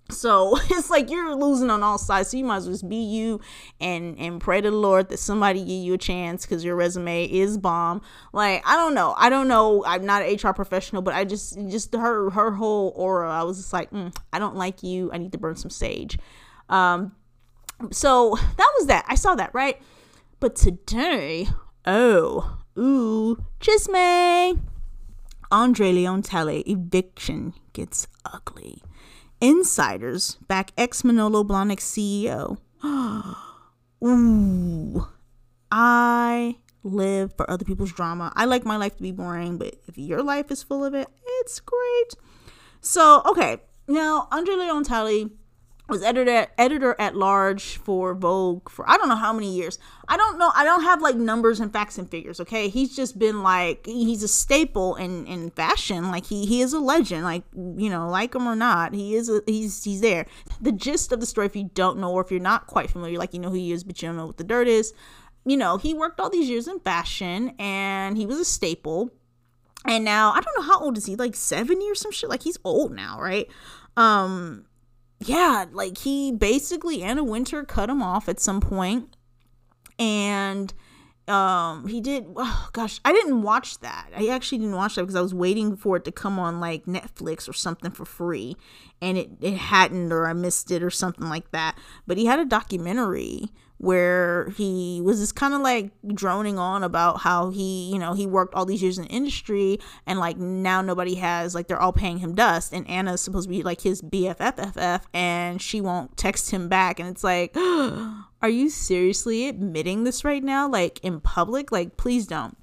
[0.09, 2.29] So it's like you're losing on all sides.
[2.29, 3.39] So you might as well just be you
[3.79, 7.25] and and pray to the Lord that somebody give you a chance because your resume
[7.25, 8.01] is bomb.
[8.33, 9.83] Like I don't know, I don't know.
[9.85, 13.31] I'm not an HR professional, but I just just her her whole aura.
[13.31, 15.11] I was just like, mm, I don't like you.
[15.11, 16.19] I need to burn some sage.
[16.69, 17.15] Um,
[17.91, 19.05] so that was that.
[19.07, 19.81] I saw that right.
[20.39, 21.47] But today,
[21.85, 24.61] oh, ooh, chisme.
[25.51, 28.81] Andre Leon Talley eviction gets ugly.
[29.41, 32.57] Insiders back ex Manolo Blahnik CEO.
[34.03, 35.07] Ooh.
[35.71, 38.31] I live for other people's drama.
[38.35, 41.07] I like my life to be boring, but if your life is full of it,
[41.41, 42.15] it's great.
[42.81, 43.57] So, okay.
[43.87, 45.31] Now, Andre Leon Talley
[45.87, 49.77] was editor editor at large for Vogue for I don't know how many years.
[50.07, 50.51] I don't know.
[50.55, 52.39] I don't have like numbers and facts and figures.
[52.39, 56.09] Okay, he's just been like he's a staple in in fashion.
[56.09, 57.23] Like he he is a legend.
[57.23, 60.25] Like you know, like him or not, he is a, he's he's there.
[60.59, 63.19] The gist of the story, if you don't know or if you're not quite familiar,
[63.19, 64.93] like you know who he is, but you don't know what the dirt is.
[65.45, 69.11] You know, he worked all these years in fashion and he was a staple.
[69.87, 71.15] And now I don't know how old is he?
[71.15, 72.29] Like seventy or some shit.
[72.29, 73.47] Like he's old now, right?
[73.95, 74.65] Um
[75.19, 79.15] yeah, like he basically Anna Wintour cut him off at some point
[79.97, 80.73] and
[81.27, 84.09] um he did oh gosh i didn't watch that.
[84.15, 86.85] I actually didn't watch that because i was waiting for it to come on like
[86.85, 88.55] netflix or something for free
[89.01, 91.77] and it, it hadn't or i missed it or something like that.
[92.05, 97.21] But he had a documentary where he was just kind of like droning on about
[97.21, 101.15] how he, you know, he worked all these years in industry and like now nobody
[101.15, 105.01] has like they're all paying him dust and Anna's supposed to be like his BFFFF
[105.13, 110.43] and she won't text him back and it's like are you seriously admitting this right
[110.43, 111.71] now like in public?
[111.71, 112.57] Like please don't.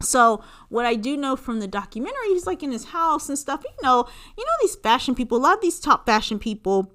[0.00, 3.62] So what I do know from the documentary, he's like in his house and stuff.
[3.64, 6.92] You know, you know these fashion people, a lot of these top fashion people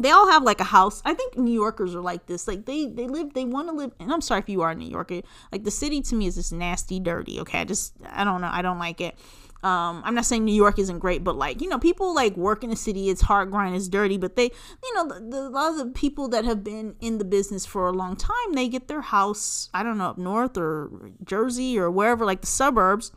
[0.00, 1.02] they all have like a house.
[1.04, 2.46] I think New Yorkers are like this.
[2.46, 4.74] Like they they live they want to live and I'm sorry if you are a
[4.74, 5.22] New Yorker.
[5.52, 7.60] Like the city to me is just nasty, dirty, okay?
[7.60, 8.50] I just I don't know.
[8.50, 9.16] I don't like it.
[9.60, 12.62] Um, I'm not saying New York isn't great, but like you know, people like work
[12.62, 13.08] in the city.
[13.08, 14.16] It's hard grind, it's dirty.
[14.16, 17.18] But they, you know, the, the, a lot of the people that have been in
[17.18, 19.68] the business for a long time, they get their house.
[19.74, 23.10] I don't know up north or Jersey or wherever, like the suburbs,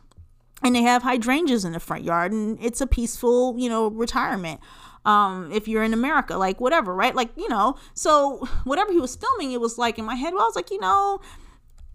[0.64, 4.60] and they have hydrangeas in the front yard, and it's a peaceful, you know, retirement
[5.04, 7.14] um, if you're in America, like whatever, right?
[7.14, 10.42] Like, you know, so whatever he was filming, it was like in my head, well,
[10.42, 11.20] I was like, you know,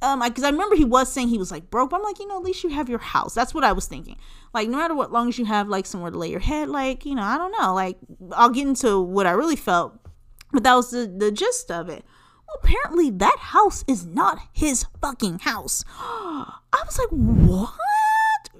[0.01, 2.19] um, because I, I remember he was saying he was like broke, but I'm like,
[2.19, 3.33] you know, at least you have your house.
[3.33, 4.17] That's what I was thinking.
[4.53, 7.05] Like, no matter what, long as you have like somewhere to lay your head, like,
[7.05, 7.73] you know, I don't know.
[7.73, 7.97] Like,
[8.33, 9.97] I'll get into what I really felt,
[10.51, 12.05] but that was the, the gist of it.
[12.47, 15.83] Well, apparently that house is not his fucking house.
[15.99, 17.73] I was like, what?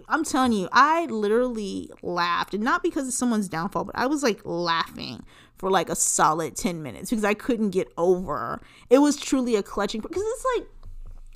[0.08, 4.24] I'm telling you, I literally laughed, and not because of someone's downfall, but I was
[4.24, 5.24] like laughing
[5.58, 8.62] for like a solid 10 minutes because I couldn't get over.
[8.90, 10.68] It was truly a clutching because it's like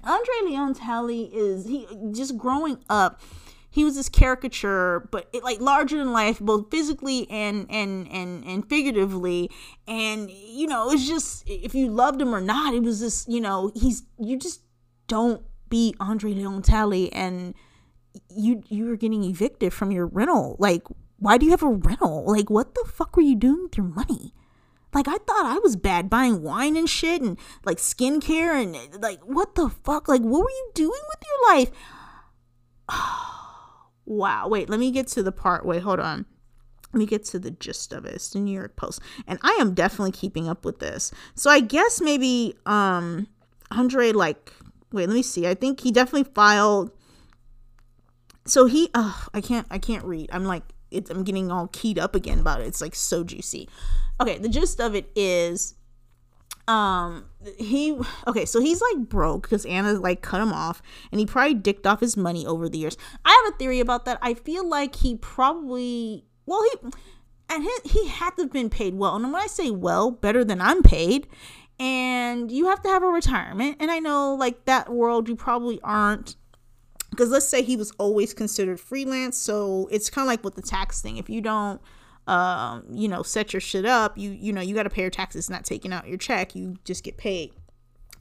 [0.04, 3.22] Andre Leon Talley is he just growing up
[3.72, 8.44] he was this caricature but it like larger than life both physically and and and
[8.44, 9.50] and figuratively
[9.88, 13.40] and you know it's just if you loved him or not it was just you
[13.40, 14.62] know he's you just
[15.08, 17.56] don't be Andre Leon Talley and
[18.30, 20.56] you you were getting evicted from your rental.
[20.60, 20.84] Like,
[21.18, 22.26] why do you have a rental?
[22.26, 24.34] Like, what the fuck were you doing with your money?
[24.94, 29.22] Like, I thought I was bad buying wine and shit and like skincare and like,
[29.22, 30.08] what the fuck?
[30.08, 31.72] Like, what were you doing with your life?
[34.06, 34.48] wow.
[34.48, 35.66] Wait, let me get to the part.
[35.66, 36.26] Wait, hold on.
[36.94, 38.16] Let me get to the gist of it.
[38.16, 39.00] It's the New York Post.
[39.26, 41.12] And I am definitely keeping up with this.
[41.36, 43.28] So I guess maybe um
[43.72, 44.52] Andre like
[44.92, 45.48] wait, let me see.
[45.48, 46.92] I think he definitely filed
[48.46, 50.30] so he i can't i can't read.
[50.32, 50.64] I'm like
[51.10, 52.68] i'm getting all keyed up again about it.
[52.68, 53.70] It's like so juicy.
[54.20, 55.76] Okay the gist of it is
[56.68, 57.26] um
[57.58, 61.56] he okay so he's like broke because anna like cut him off and he probably
[61.56, 62.98] dicked off his money over the years.
[63.26, 64.20] I have a theory about that.
[64.22, 66.90] I feel like he probably well he
[67.50, 69.16] and he, he had to have been paid well.
[69.16, 71.28] And when i say well better than i'm paid.
[71.80, 73.78] And you have to have a retirement.
[73.80, 76.36] And i know like that world you probably aren't
[77.12, 80.62] because let's say he was always considered freelance so it's kind of like with the
[80.62, 81.18] tax thing.
[81.18, 81.80] If you don't
[82.28, 85.10] um you know set your shit up you you know you got to pay your
[85.10, 87.52] taxes not taking out your check you just get paid.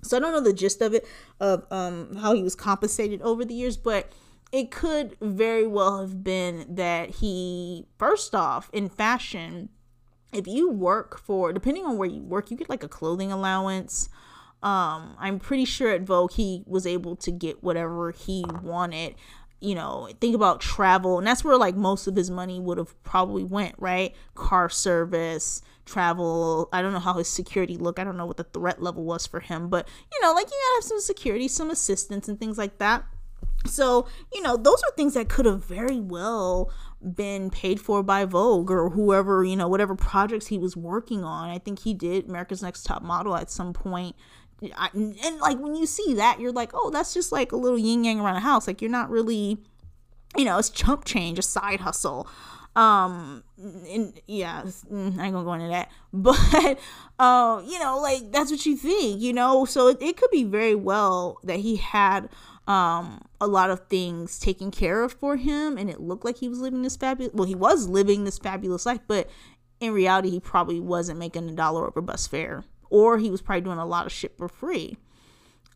[0.03, 1.07] So i don't know the gist of it
[1.38, 4.11] of um how he was compensated over the years but
[4.53, 9.68] it could very well have been that he first off in fashion
[10.33, 14.09] if you work for depending on where you work you get like a clothing allowance
[14.62, 19.14] um, I'm pretty sure at Vogue he was able to get whatever he wanted.
[19.61, 23.03] You know, think about travel, and that's where like most of his money would have
[23.03, 24.14] probably went, right?
[24.35, 26.68] Car service, travel.
[26.73, 27.99] I don't know how his security looked.
[27.99, 30.53] I don't know what the threat level was for him, but you know, like you
[30.53, 33.05] gotta have some security, some assistance, and things like that.
[33.66, 36.70] So, you know, those are things that could have very well
[37.03, 41.51] been paid for by Vogue or whoever, you know, whatever projects he was working on.
[41.51, 44.16] I think he did America's Next Top Model at some point
[44.77, 47.79] I, and like when you see that, you're like, oh, that's just like a little
[47.79, 48.66] yin yang around a house.
[48.66, 49.59] Like you're not really,
[50.37, 52.29] you know, it's chump change, a side hustle.
[52.77, 56.79] Um, and yeah, mm, I ain't gonna go into that, but
[57.18, 59.64] uh, you know, like that's what you think, you know.
[59.64, 62.29] So it, it could be very well that he had
[62.68, 66.49] um a lot of things taken care of for him, and it looked like he
[66.49, 67.35] was living this fabulous.
[67.35, 69.29] Well, he was living this fabulous life, but
[69.81, 73.62] in reality, he probably wasn't making a dollar over bus fare or he was probably
[73.62, 74.98] doing a lot of shit for free.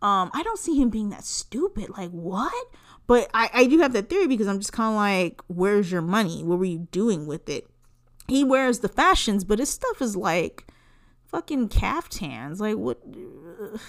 [0.03, 1.89] Um, I don't see him being that stupid.
[1.97, 2.53] Like, what?
[3.07, 6.03] But I, I do have that theory because I'm just kind of like, where's your
[6.03, 6.43] money?
[6.43, 7.67] What were you doing with it?
[8.29, 10.67] He wears the fashions, but his stuff is like
[11.27, 12.61] fucking caftans.
[12.61, 13.01] Like, what?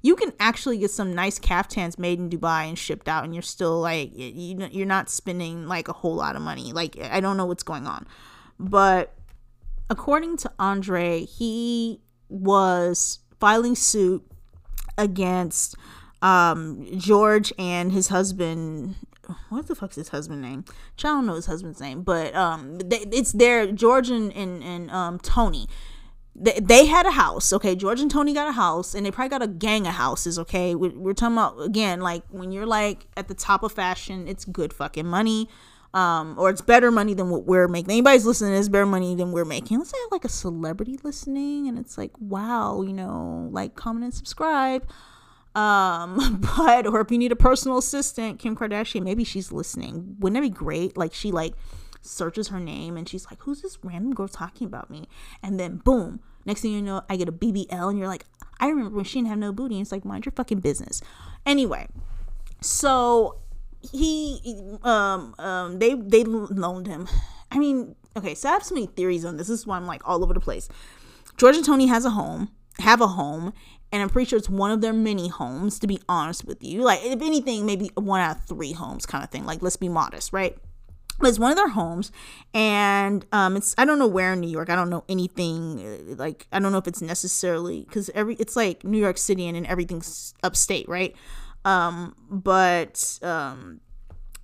[0.00, 3.42] You can actually get some nice caftans made in Dubai and shipped out, and you're
[3.42, 6.72] still like, you, you're not spending like a whole lot of money.
[6.72, 8.06] Like, I don't know what's going on.
[8.60, 9.12] But
[9.90, 14.24] according to Andre, he was filing suit
[14.96, 15.76] against
[16.20, 18.96] um George and his husband
[19.50, 20.64] what the fuck's his husband name?
[20.68, 24.90] I don't know his husband's name, but um, they, it's their George and, and, and
[24.90, 25.66] um Tony.
[26.40, 27.74] They, they had a house, okay.
[27.74, 30.74] George and Tony got a house, and they probably got a gang of houses, okay.
[30.74, 34.44] We're, we're talking about again, like when you're like at the top of fashion, it's
[34.44, 35.48] good fucking money,
[35.94, 37.90] um, or it's better money than what we're making.
[37.90, 39.78] Anybody's listening is better money than we're making.
[39.78, 44.14] Let's say like a celebrity listening, and it's like, wow, you know, like comment and
[44.14, 44.86] subscribe
[45.58, 50.16] um, but or if you need a personal assistant, Kim Kardashian, maybe she's listening.
[50.20, 50.96] Wouldn't that be great?
[50.96, 51.54] Like she like
[52.00, 55.08] searches her name and she's like, "Who's this random girl talking about me?"
[55.42, 58.24] And then boom, next thing you know, I get a BBL, and you're like,
[58.60, 61.00] "I remember when she didn't have no booty." And it's like, mind your fucking business.
[61.44, 61.88] Anyway,
[62.60, 63.38] so
[63.80, 67.08] he um um they they loaned him.
[67.50, 69.48] I mean, okay, so I have so many theories on this.
[69.48, 70.68] This is why I'm like all over the place.
[71.36, 72.50] George and Tony has a home,
[72.80, 73.52] have a home,
[73.92, 76.82] and I'm pretty sure it's one of their many homes, to be honest with you.
[76.82, 79.46] Like, if anything, maybe one out of three homes kind of thing.
[79.46, 80.56] Like, let's be modest, right?
[81.20, 82.12] But it's one of their homes,
[82.54, 84.70] and um, it's I don't know where in New York.
[84.70, 88.54] I don't know anything uh, like I don't know if it's necessarily because every it's
[88.54, 91.16] like New York City and, and everything's upstate, right?
[91.64, 93.80] Um, but um,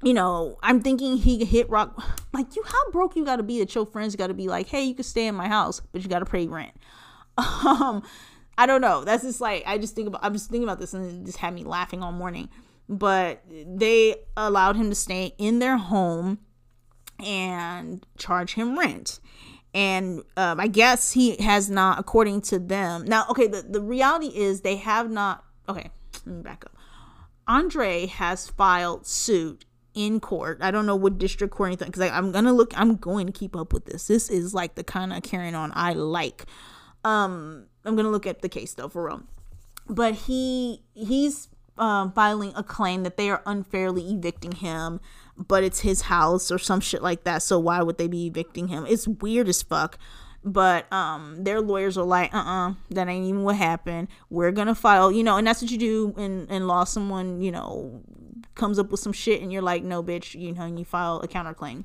[0.03, 2.03] you know, I'm thinking he hit rock.
[2.33, 4.67] Like, you, how broke you got to be that your friends got to be like,
[4.67, 6.73] hey, you can stay in my house, but you got to pay rent.
[7.37, 8.03] Um,
[8.57, 9.05] I don't know.
[9.05, 10.25] That's just like I just think about.
[10.25, 12.49] I'm just thinking about this and it just had me laughing all morning.
[12.89, 16.39] But they allowed him to stay in their home
[17.25, 19.21] and charge him rent.
[19.73, 23.05] And um, I guess he has not, according to them.
[23.07, 25.45] Now, okay, the, the reality is they have not.
[25.69, 25.91] Okay,
[26.27, 26.74] let me back up.
[27.47, 29.65] Andre has filed suit
[29.95, 30.59] in court.
[30.61, 32.73] I don't know what district court anything because I'm gonna look.
[32.77, 34.07] I'm going to keep up with this.
[34.07, 36.47] This is like the kind of carrying on I like.
[37.05, 39.23] Um, I'm gonna look at the case though for real.
[39.89, 45.01] But he he's um, filing a claim that they are unfairly evicting him,
[45.37, 47.43] but it's his house or some shit like that.
[47.43, 48.87] So why would they be evicting him?
[48.89, 49.99] It's weird as fuck.
[50.45, 54.09] But um, their lawyers are like, uh uh-uh, uh, that ain't even what happened.
[54.29, 56.85] We're gonna file, you know, and that's what you do in, in law.
[56.85, 58.03] Someone, you know,
[58.55, 61.21] comes up with some shit and you're like, no, bitch, you know, and you file
[61.21, 61.85] a counterclaim.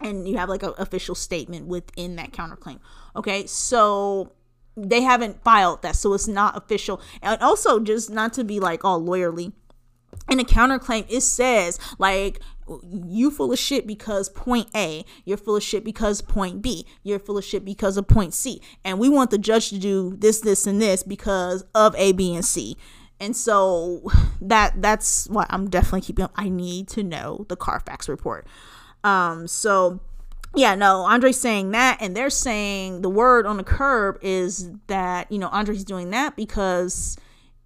[0.00, 2.80] And you have like an official statement within that counterclaim.
[3.14, 4.32] Okay, so
[4.76, 7.00] they haven't filed that, so it's not official.
[7.22, 9.52] And also, just not to be like all lawyerly,
[10.30, 12.40] in a counterclaim, it says like
[12.82, 17.18] you full of shit because point A, you're full of shit because point B, you're
[17.18, 20.40] full of shit because of point C, and we want the judge to do this,
[20.40, 22.76] this, and this because of A, B, and C.
[23.18, 24.10] And so
[24.40, 26.28] that that's what I'm definitely keeping.
[26.34, 28.46] I need to know the Carfax report.
[29.04, 30.00] Um, so
[30.56, 35.30] yeah, no, Andre's saying that, and they're saying the word on the curb is that,
[35.30, 37.16] you know, Andre's doing that because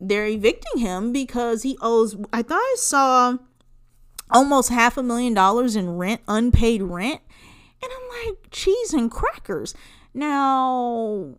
[0.00, 3.36] they're evicting him because he owes, I thought I saw
[4.30, 7.20] almost half a million dollars in rent, unpaid rent.
[7.82, 9.74] And I'm like, cheese and crackers.
[10.12, 11.36] Now,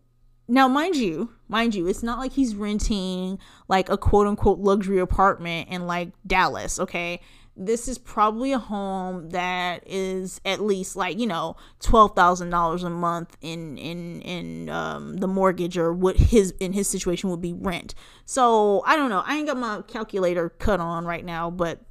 [0.47, 4.99] now, mind you, mind you, it's not like he's renting like a quote unquote luxury
[4.99, 7.21] apartment in like Dallas, okay?
[7.65, 12.83] This is probably a home that is at least like you know twelve thousand dollars
[12.83, 17.41] a month in in in um, the mortgage or what his in his situation would
[17.41, 17.93] be rent.
[18.25, 19.23] So I don't know.
[19.25, 21.81] I ain't got my calculator cut on right now, but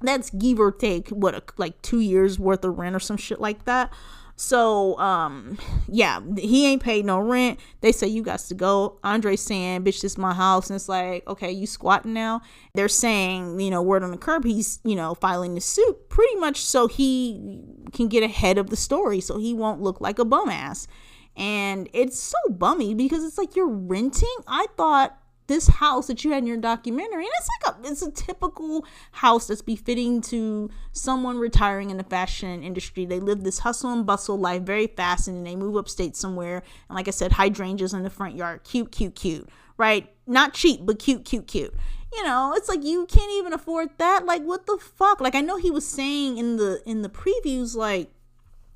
[0.00, 3.64] that's give or take what like two years worth of rent or some shit like
[3.66, 3.92] that.
[4.40, 7.60] So, um, yeah, he ain't paid no rent.
[7.82, 8.98] They say you got to go.
[9.04, 10.70] Andre saying, bitch, this is my house.
[10.70, 12.40] And it's like, okay, you squatting now.
[12.72, 16.36] They're saying, you know, word on the curb, he's, you know, filing the suit pretty
[16.36, 17.60] much so he
[17.92, 20.88] can get ahead of the story so he won't look like a bum ass.
[21.36, 24.36] And it's so bummy because it's like you're renting.
[24.48, 25.18] I thought
[25.50, 28.86] this house that you had in your documentary and it's like a it's a typical
[29.10, 33.04] house that's befitting to someone retiring in the fashion industry.
[33.04, 36.62] They live this hustle and bustle life very fast and then they move upstate somewhere
[36.88, 38.62] and like i said hydrangeas in the front yard.
[38.62, 40.08] Cute cute cute right?
[40.24, 41.74] Not cheap but cute cute cute.
[42.12, 44.24] You know it's like you can't even afford that.
[44.24, 45.20] Like what the fuck?
[45.20, 48.12] Like i know he was saying in the in the previews like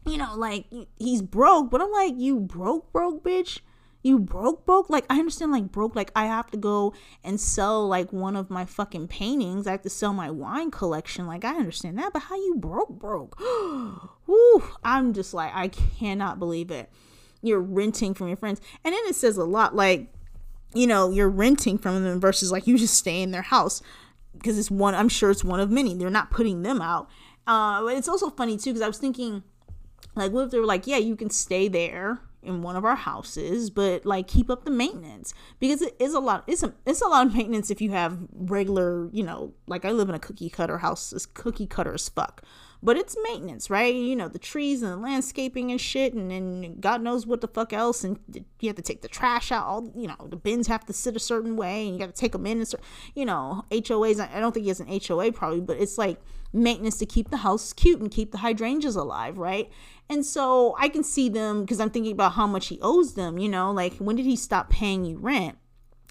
[0.06, 0.66] you know like
[0.98, 3.60] he's broke but i'm like you broke broke bitch
[4.04, 4.90] you broke broke?
[4.90, 6.92] Like i understand like broke like i have to go
[7.24, 9.66] and sell like one of my fucking paintings.
[9.66, 11.26] I have to sell my wine collection.
[11.26, 13.40] Like i understand that but how you broke broke?
[14.26, 16.90] Whew, i'm just like i cannot believe it.
[17.42, 18.60] You're renting from your friends.
[18.84, 20.12] And then it says a lot like
[20.74, 23.80] you know you're renting from them versus like you just stay in their house
[24.36, 25.94] because it's one i'm sure it's one of many.
[25.94, 27.08] They're not putting them out.
[27.46, 29.42] Uh but it's also funny too because i was thinking
[30.14, 32.96] like what if they were like yeah you can stay there in one of our
[32.96, 36.44] houses, but like keep up the maintenance because it is a lot.
[36.46, 39.92] It's a it's a lot of maintenance if you have regular, you know, like I
[39.92, 41.12] live in a cookie cutter house.
[41.12, 42.42] It's cookie cutter as fuck,
[42.82, 43.94] but it's maintenance, right?
[43.94, 47.48] You know, the trees and the landscaping and shit, and then God knows what the
[47.48, 48.04] fuck else.
[48.04, 48.18] And
[48.60, 49.66] you have to take the trash out.
[49.66, 52.20] All you know, the bins have to sit a certain way, and you got to
[52.20, 52.58] take them in.
[52.58, 52.78] And so,
[53.14, 54.20] you know, HOAs.
[54.20, 56.20] I don't think he has an HOA probably, but it's like
[56.52, 59.70] maintenance to keep the house cute and keep the hydrangeas alive, right?
[60.08, 63.38] And so I can see them because I'm thinking about how much he owes them,
[63.38, 65.58] you know, like when did he stop paying you rent?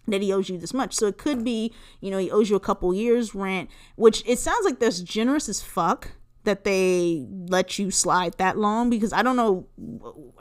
[0.07, 0.93] that he owes you this much.
[0.93, 4.39] So it could be, you know, he owes you a couple years rent, which it
[4.39, 6.11] sounds like that's generous as fuck
[6.43, 9.67] that they let you slide that long because I don't know.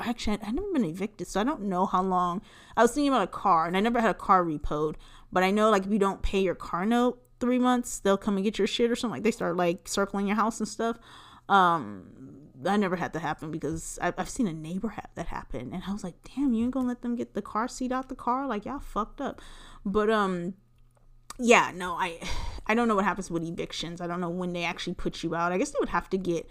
[0.01, 2.43] Actually, I've never been evicted, so I don't know how long.
[2.77, 4.97] I was thinking about a car, and I never had a car repoed,
[5.31, 8.37] but I know like if you don't pay your car note three months, they'll come
[8.37, 9.19] and get your shit or something.
[9.19, 10.99] Like they start like circling your house and stuff.
[11.49, 12.12] Um,
[12.67, 15.83] I never had that happen because I've, I've seen a neighbor have that happen, and
[15.87, 18.15] I was like, damn, you ain't gonna let them get the car seat out the
[18.15, 18.47] car?
[18.47, 19.41] Like y'all fucked up.
[19.85, 20.55] But um,
[21.39, 22.19] yeah, no, I
[22.67, 24.01] I don't know what happens with evictions.
[24.01, 25.53] I don't know when they actually put you out.
[25.53, 26.49] I guess they would have to get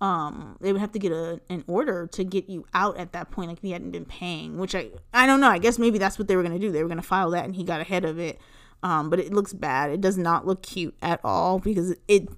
[0.00, 3.30] um they would have to get a an order to get you out at that
[3.30, 5.98] point like if he hadn't been paying which i i don't know i guess maybe
[5.98, 7.62] that's what they were going to do they were going to file that and he
[7.62, 8.40] got ahead of it
[8.82, 12.28] um but it looks bad it does not look cute at all because it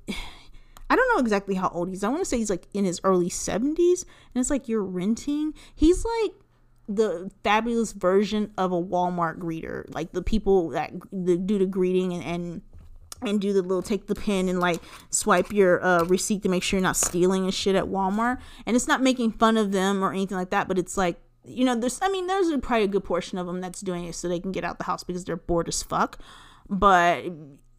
[0.88, 2.04] I don't know exactly how old he's.
[2.04, 4.04] I want to say he's like in his early 70s.
[4.34, 5.54] And it's like you're renting.
[5.74, 6.32] He's like
[6.88, 9.92] the fabulous version of a Walmart greeter.
[9.92, 12.62] Like the people that do the greeting and, and
[13.22, 14.78] and do the little take the pen and like
[15.08, 18.38] swipe your uh, receipt to make sure you're not stealing and shit at Walmart.
[18.66, 21.64] And it's not making fun of them or anything like that, but it's like you
[21.64, 24.28] know, there's I mean, there's probably a good portion of them that's doing it so
[24.28, 26.18] they can get out the house because they're bored as fuck.
[26.68, 27.24] But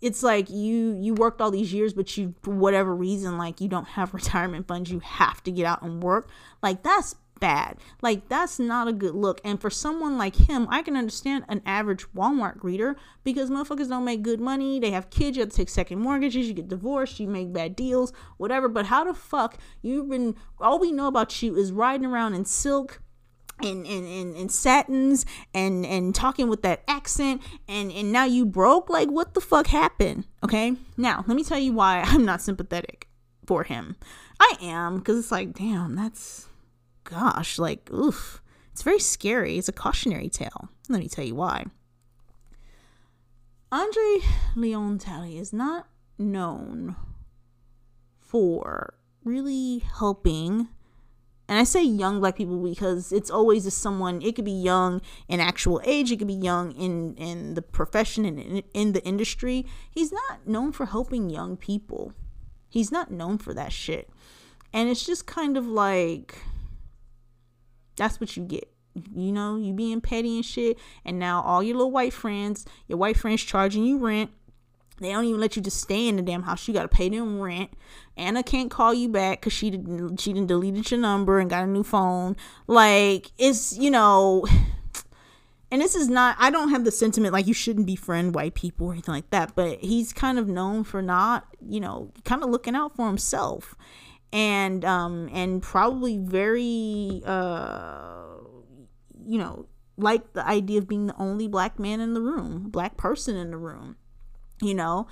[0.02, 3.68] it's like you you worked all these years but you for whatever reason like you
[3.68, 6.30] don't have retirement funds you have to get out and work.
[6.62, 7.78] Like that's bad.
[8.02, 9.40] Like that's not a good look.
[9.44, 14.06] And for someone like him i can understand an average walmart greeter because motherfuckers don't
[14.06, 14.80] make good money.
[14.80, 17.76] They have kids you have to take second mortgages you get divorced you make bad
[17.76, 18.68] deals whatever.
[18.68, 22.46] But how the fuck you've been all we know about you is riding around in
[22.46, 23.02] silk
[23.62, 28.46] and, and, and, and satins and and talking with that accent and and now you
[28.46, 30.76] broke like what the fuck happened okay?
[30.96, 33.08] Now let me tell you why i'm not sympathetic
[33.46, 33.96] for him.
[34.40, 36.48] I am because it's like damn that's
[37.04, 38.42] gosh like oof.
[38.72, 39.58] It's very scary.
[39.58, 40.70] It's a cautionary tale.
[40.88, 41.66] Let me tell you why.
[43.72, 44.20] Andre
[44.56, 45.88] leon talley is not
[46.20, 46.96] known
[48.20, 48.94] for
[49.24, 50.70] really helping
[51.50, 54.22] and I say young black people because it's always a someone.
[54.22, 56.12] It could be young in actual age.
[56.12, 59.66] It could be young in in the profession and in, in the industry.
[59.90, 62.14] He's not known for helping young people.
[62.70, 64.10] He's not known for that shit.
[64.74, 66.38] And it's just kind of like
[67.96, 68.70] that's what you get.
[69.16, 70.78] You know, you being petty and shit.
[71.06, 74.32] And now all your little white friends, your white friends charging you rent
[75.00, 76.68] they don't even let you just stay in the damn house.
[76.68, 77.72] You gotta pay them rent.
[78.16, 81.64] Anna can't call you back because she didn't she didn't deleted your number and got
[81.64, 82.36] a new phone.
[82.66, 84.46] Like it's you know
[85.72, 88.88] and this is not I don't have the sentiment like you shouldn't befriend white people
[88.88, 92.50] or anything like that, but he's kind of known for not, you know, kind of
[92.50, 93.76] looking out for himself.
[94.34, 98.24] And um and probably very uh
[99.24, 102.98] you know, like the idea of being the only black man in the room, black
[102.98, 103.98] person in the room
[104.62, 105.08] you know?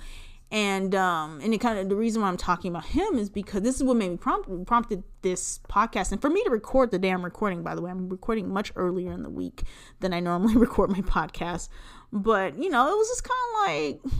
[0.50, 3.62] And um and it kind of the reason why i'm talking about him is because
[3.62, 6.12] this is what made me prompt prompted this podcast.
[6.12, 9.10] And for me to record the damn recording by the way i'm recording much earlier
[9.10, 9.64] in the week
[9.98, 11.68] than i normally record my podcast.
[12.12, 14.12] But you know it was just kind of like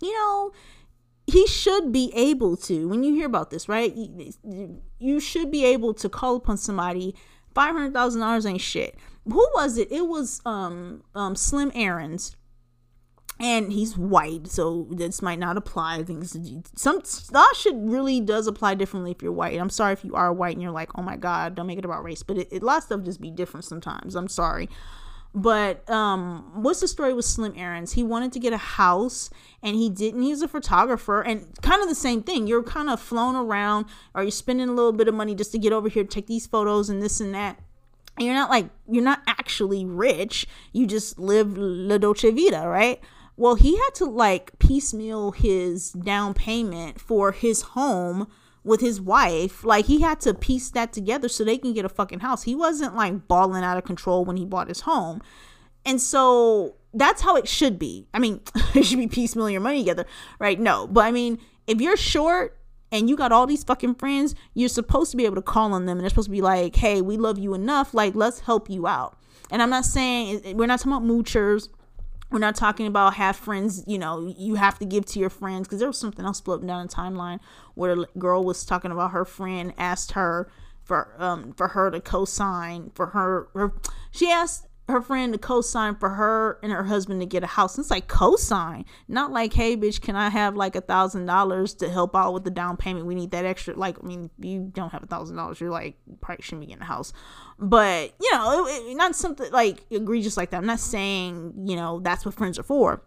[0.00, 0.52] you know
[1.26, 3.92] he should be able to when you hear about this right?
[3.96, 7.16] You, you should be able to call upon somebody.
[7.56, 8.96] $500000 ain't shit.
[9.24, 9.90] Who was it?
[9.90, 12.36] It was um um slim Aarons
[13.38, 15.96] and he's white, so this might not apply.
[15.96, 19.60] I think some that should really does apply differently if you're white.
[19.60, 21.84] I'm sorry if you are white and you're like, oh my god, don't make it
[21.84, 22.22] about race.
[22.22, 24.14] But it, it, a lot of stuff just be different sometimes.
[24.14, 24.70] I'm sorry.
[25.34, 27.92] But um, what's the story with Slim Aarons?
[27.92, 29.28] He wanted to get a house
[29.62, 30.22] and he didn't.
[30.22, 32.46] He was a photographer and kind of the same thing.
[32.46, 33.84] You're kind of flown around
[34.14, 36.46] or you're spending a little bit of money just to get over here take these
[36.46, 37.58] photos and this and that.
[38.16, 40.46] And you're not like, you're not actually rich.
[40.72, 42.98] You just live la dolce vita, right?
[43.36, 48.28] Well, he had to like piecemeal his down payment for his home
[48.64, 49.64] with his wife.
[49.64, 52.42] Like he had to piece that together so they can get a fucking house.
[52.42, 55.22] He wasn't like balling out of control when he bought his home.
[55.84, 58.08] And so that's how it should be.
[58.12, 58.40] I mean,
[58.74, 60.06] it should be piecemeal your money together,
[60.38, 60.58] right?
[60.58, 62.58] No, but I mean, if you're short
[62.90, 65.86] and you got all these fucking friends, you're supposed to be able to call on
[65.86, 67.92] them and they're supposed to be like, hey, we love you enough.
[67.94, 69.18] Like, let's help you out.
[69.50, 71.68] And I'm not saying, we're not talking about moochers.
[72.30, 75.68] We're not talking about have friends, you know, you have to give to your friends.
[75.68, 77.40] Because there was something else floating down the timeline
[77.74, 80.50] where a girl was talking about her friend asked her
[80.82, 83.72] for um for her to co-sign for her, her
[84.10, 87.78] she asked her friend to co-sign for her and her husband to get a house.
[87.78, 91.88] It's like co-sign, not like, hey, bitch, can I have like a thousand dollars to
[91.88, 93.06] help out with the down payment?
[93.06, 93.74] We need that extra.
[93.74, 96.82] Like, I mean, you don't have a thousand dollars, you're like probably shouldn't be getting
[96.82, 97.12] a house.
[97.58, 100.58] But you know, it, it, not something like egregious like that.
[100.58, 103.02] I'm not saying you know that's what friends are for.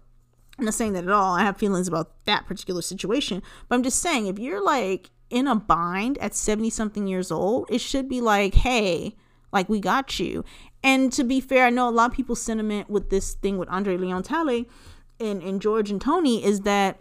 [0.58, 1.36] I'm not saying that at all.
[1.36, 5.48] I have feelings about that particular situation, but I'm just saying if you're like in
[5.48, 9.16] a bind at 70 something years old, it should be like, hey,
[9.52, 10.44] like we got you.
[10.84, 13.70] And to be fair, I know a lot of people's sentiment with this thing with
[13.70, 14.68] Andre Leon Talley
[15.20, 17.00] and, and George and Tony is that,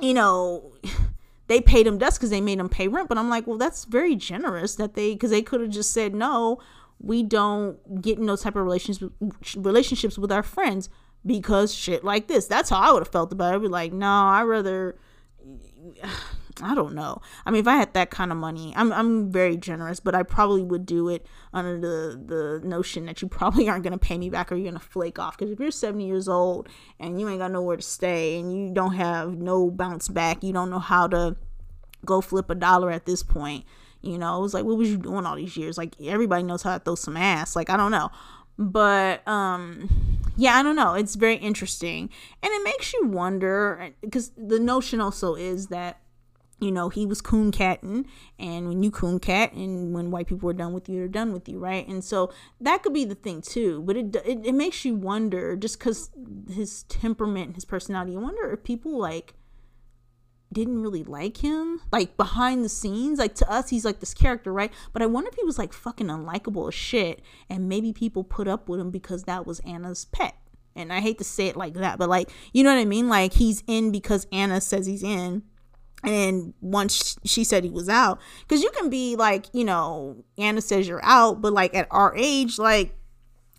[0.00, 0.72] you know,
[1.46, 3.08] they paid him dust because they made him pay rent.
[3.08, 6.14] But I'm like, well, that's very generous that they, because they could have just said,
[6.14, 6.58] no,
[7.00, 9.12] we don't get in those type of relationships
[9.56, 10.88] relationships with our friends
[11.26, 12.46] because shit like this.
[12.46, 13.56] That's how I would have felt about it.
[13.56, 14.96] I'd be like, no, I rather
[16.62, 17.20] I don't know.
[17.44, 20.22] I mean, if I had that kind of money, I'm I'm very generous, but I
[20.22, 24.30] probably would do it under the the notion that you probably aren't gonna pay me
[24.30, 25.36] back or you're gonna flake off.
[25.36, 26.68] Because if you're 70 years old
[27.00, 30.52] and you ain't got nowhere to stay and you don't have no bounce back, you
[30.52, 31.36] don't know how to
[32.04, 33.64] go flip a dollar at this point.
[34.00, 35.78] You know, it was like, what was you doing all these years?
[35.78, 37.56] Like everybody knows how to throw some ass.
[37.56, 38.10] Like I don't know,
[38.58, 39.88] but um
[40.36, 42.08] yeah i don't know it's very interesting
[42.42, 46.00] and it makes you wonder because the notion also is that
[46.60, 48.06] you know, he was coon catting,
[48.38, 51.32] and when you coon cat, and when white people are done with you, they're done
[51.32, 51.86] with you, right?
[51.86, 53.82] And so that could be the thing too.
[53.82, 56.10] But it it, it makes you wonder, just because
[56.52, 59.34] his temperament, his personality, you wonder if people like
[60.52, 63.18] didn't really like him, like behind the scenes.
[63.18, 64.72] Like to us, he's like this character, right?
[64.92, 68.48] But I wonder if he was like fucking unlikable as shit, and maybe people put
[68.48, 70.36] up with him because that was Anna's pet.
[70.76, 73.08] And I hate to say it like that, but like, you know what I mean?
[73.08, 75.42] Like he's in because Anna says he's in
[76.04, 80.60] and once she said he was out because you can be like you know anna
[80.60, 82.94] says you're out but like at our age like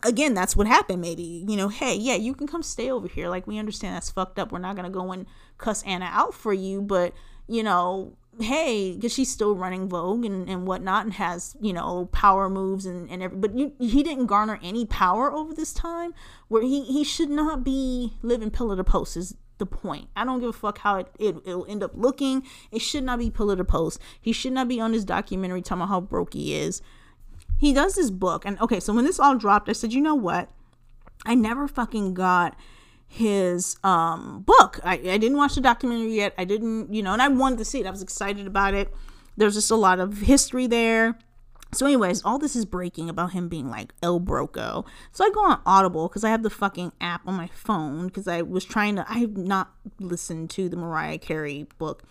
[0.06, 3.30] again that's what happened maybe you know hey yeah you can come stay over here.
[3.30, 4.52] Like we understand that's fucked up.
[4.52, 5.26] We're not gonna go and
[5.58, 7.14] cuss anna out for you but
[7.48, 12.10] you know hey because she's still running vogue and, and whatnot and has you know
[12.12, 16.14] power moves and, and every but you, he didn't garner any power over this time
[16.50, 20.10] where he he should not be living pillar to post is the point.
[20.16, 22.44] I don't give a fuck how it, it will end up looking.
[22.72, 24.00] It should not be pillar to post.
[24.20, 26.82] He should not be on this documentary talking about how broke he is.
[27.58, 30.16] He does this book, and okay, so when this all dropped, I said, you know
[30.16, 30.50] what?
[31.26, 32.56] I never fucking got
[33.08, 34.80] his um book.
[34.84, 36.34] I, I didn't watch the documentary yet.
[36.38, 37.86] I didn't, you know, and I wanted to see it.
[37.86, 38.94] I was excited about it.
[39.38, 41.18] There's just a lot of history there.
[41.76, 44.86] So, anyways, all this is breaking about him being like El Broco.
[45.12, 48.28] So I go on Audible because I have the fucking app on my phone because
[48.28, 49.06] I was trying to.
[49.10, 52.04] I have not listened to the Mariah Carey book.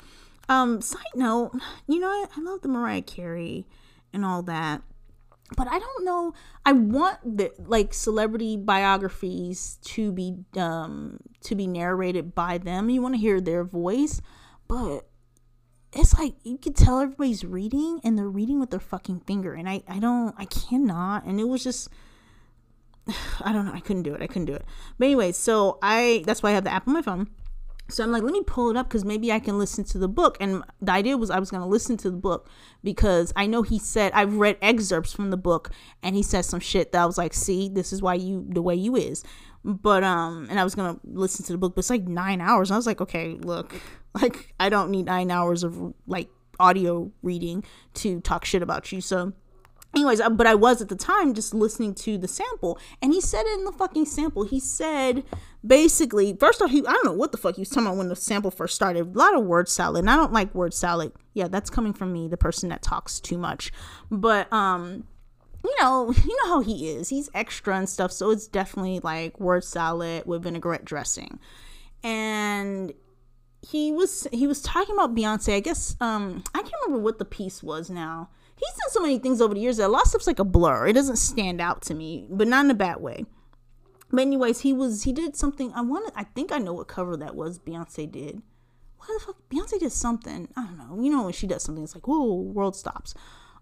[0.48, 1.52] Um, side note,
[1.88, 3.66] you know, I, I love the Mariah Carey
[4.12, 4.82] and all that,
[5.56, 6.34] but I don't know.
[6.66, 12.90] I want the like celebrity biographies to be um to be narrated by them.
[12.90, 14.20] You want to hear their voice,
[14.68, 15.06] but
[15.94, 19.68] it's like you could tell everybody's reading and they're reading with their fucking finger and
[19.68, 21.88] I, I don't I cannot and it was just
[23.40, 24.64] I don't know I couldn't do it I couldn't do it.
[24.98, 27.28] But anyway so I that's why I have the app on my phone.
[27.88, 30.08] So I'm like let me pull it up because maybe I can listen to the
[30.08, 32.48] book and the idea was I was gonna listen to the book
[32.82, 35.70] because I know he said I've read excerpts from the book
[36.02, 38.62] and he said some shit that I was like see this is why you the
[38.62, 39.22] way you is.
[39.66, 42.70] But um and i was gonna listen to the book but it's like nine hours
[42.70, 43.74] i was like okay look
[44.20, 46.28] like i don't need nine hours of like
[46.60, 49.00] audio reading to talk shit about you.
[49.00, 49.32] So
[49.94, 53.20] anyways uh, but i was at the time just listening to the sample and he
[53.20, 54.44] said it in the fucking sample.
[54.44, 55.24] He said
[55.66, 58.08] basically first off he i don't know what the fuck he was talking about when
[58.08, 59.14] the sample first started.
[59.14, 61.12] A lot of word salad and i don't like word salad.
[61.32, 63.72] Yeah that's coming from me the person that talks too much.
[64.10, 65.04] But um
[65.64, 67.08] you know, you know how he is.
[67.08, 71.38] He's extra and stuff, so it's definitely like word salad with vinaigrette dressing.
[72.02, 72.92] And
[73.64, 75.54] he was he was talking about Beyonce.
[75.54, 78.30] I guess um I can't remember what the piece was now.
[78.56, 80.44] He's done so many things over the years that a lot of stuff's like a
[80.44, 80.86] blur.
[80.86, 83.26] It doesn't stand out to me, but not in a bad way.
[84.10, 85.72] But anyways, he was he did something.
[85.74, 87.58] I want I think I know what cover that was.
[87.58, 88.42] Beyonce did.
[88.98, 89.36] What the fuck?
[89.50, 90.48] Beyonce did something.
[90.56, 91.02] I don't know.
[91.02, 93.14] You know when she does something, it's like whoa, world stops.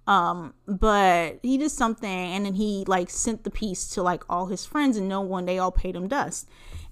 [0.06, 4.46] Um, but he did something and then he like sent the piece to like all
[4.46, 6.48] his friends and no one they all paid him dust.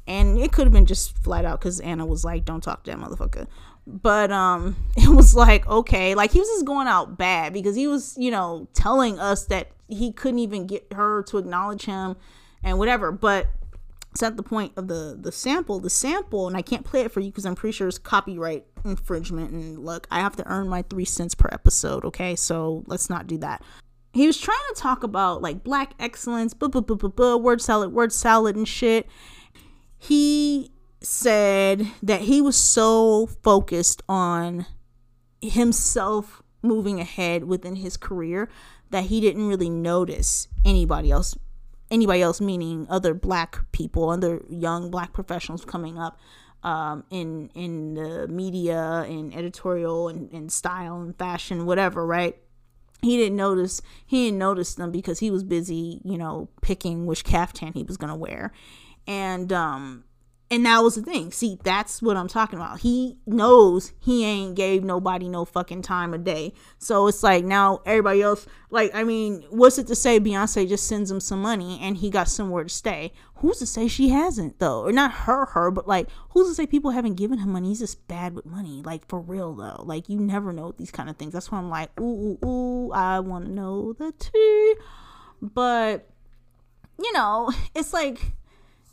[0.06, 2.90] And it could have been just flat out because Anna was like, Don't talk to
[2.90, 3.46] that motherfucker.
[3.86, 7.86] But um it was like, okay, like he was just going out bad because he
[7.86, 12.16] was, you know, telling us that he couldn't even get her to acknowledge him
[12.62, 13.10] and whatever.
[13.10, 13.48] But
[14.10, 15.78] it's not the point of the the sample.
[15.78, 18.64] The sample, and I can't play it for you because I'm pretty sure it's copyright
[18.84, 19.52] infringement.
[19.52, 22.04] And look, I have to earn my three cents per episode.
[22.04, 23.62] Okay, so let's not do that.
[24.12, 27.62] He was trying to talk about like black excellence, blah, blah, blah, blah, blah, word
[27.62, 29.06] salad, word salad, and shit.
[29.96, 34.66] He said that he was so focused on
[35.40, 38.50] himself moving ahead within his career
[38.90, 41.36] that he didn't really notice anybody else
[41.90, 46.18] anybody else, meaning other black people, other young black professionals coming up
[46.62, 52.36] um, in in the media and editorial and, and style and fashion, whatever, right?
[53.02, 57.24] He didn't notice he didn't notice them because he was busy, you know, picking which
[57.24, 58.52] caftan he was gonna wear.
[59.06, 60.04] And um
[60.52, 61.30] and that was the thing.
[61.30, 62.80] See, that's what I'm talking about.
[62.80, 66.52] He knows he ain't gave nobody no fucking time a day.
[66.78, 70.88] So it's like now everybody else, like, I mean, what's it to say Beyonce just
[70.88, 73.12] sends him some money and he got somewhere to stay?
[73.36, 74.82] Who's to say she hasn't, though?
[74.82, 77.68] Or not her, her, but like, who's to say people haven't given him money?
[77.68, 78.82] He's just bad with money.
[78.84, 79.82] Like, for real, though.
[79.84, 81.32] Like, you never know these kind of things.
[81.32, 84.74] That's why I'm like, ooh, ooh, ooh, I want to know the tea.
[85.40, 86.08] But,
[86.98, 88.32] you know, it's like,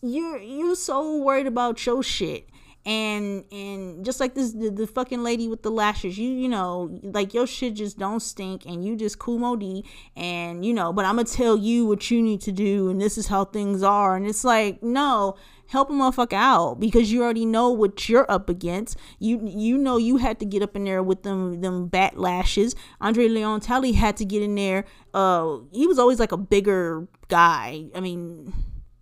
[0.02, 2.48] you're you so worried about your shit
[2.86, 7.00] and and just like this the, the, fucking lady with the lashes you you know
[7.04, 9.84] like your shit just don't stink and you just cool modi
[10.16, 13.18] and you know but i'm gonna tell you what you need to do and this
[13.18, 15.36] is how things are and it's like no
[15.68, 18.98] help a motherfucker out because you already know what you're up against.
[19.20, 22.76] You you know you had to get up in there with them them bat lashes.
[23.00, 24.86] Andre Leon Talley had to get in there.
[25.14, 27.86] Uh, he was always like a bigger guy.
[27.94, 28.54] I mean,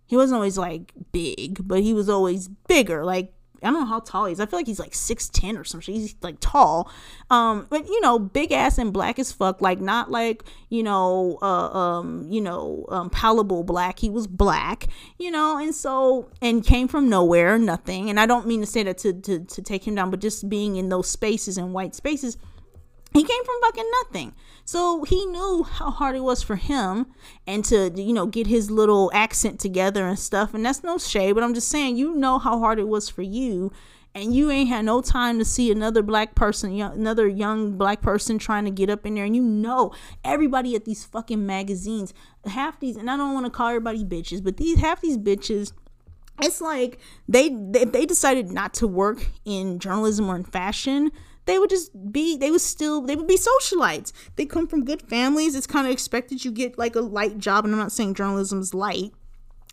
[0.06, 3.04] he wasn't always like big, but he was always bigger.
[3.04, 3.32] Like
[3.62, 4.40] I don't know how tall he is.
[4.40, 5.94] I feel like he's like six ten or something.
[5.94, 6.90] He's like tall,
[7.30, 9.60] um, but you know, big ass and black as fuck.
[9.60, 13.98] Like not like you know, uh, um, you know, um, palatable black.
[13.98, 14.88] He was black,
[15.18, 18.10] you know, and so and came from nowhere, nothing.
[18.10, 20.48] And I don't mean to say that to to to take him down, but just
[20.48, 22.36] being in those spaces and white spaces,
[23.16, 24.34] he came from fucking nothing.
[24.64, 27.06] So he knew how hard it was for him
[27.46, 30.52] and to, you know, get his little accent together and stuff.
[30.52, 33.22] And that's no shade, but I'm just saying, you know how hard it was for
[33.22, 33.72] you.
[34.14, 38.38] And you ain't had no time to see another black person, another young black person
[38.38, 39.24] trying to get up in there.
[39.24, 39.92] And you know,
[40.24, 42.12] everybody at these fucking magazines,
[42.46, 45.72] half these, and I don't want to call everybody bitches, but these half these bitches
[46.42, 51.10] it's like they, they they decided not to work in journalism or in fashion
[51.46, 55.02] they would just be they would still they would be socialites they come from good
[55.02, 58.14] families it's kind of expected you get like a light job and i'm not saying
[58.14, 59.12] journalism is light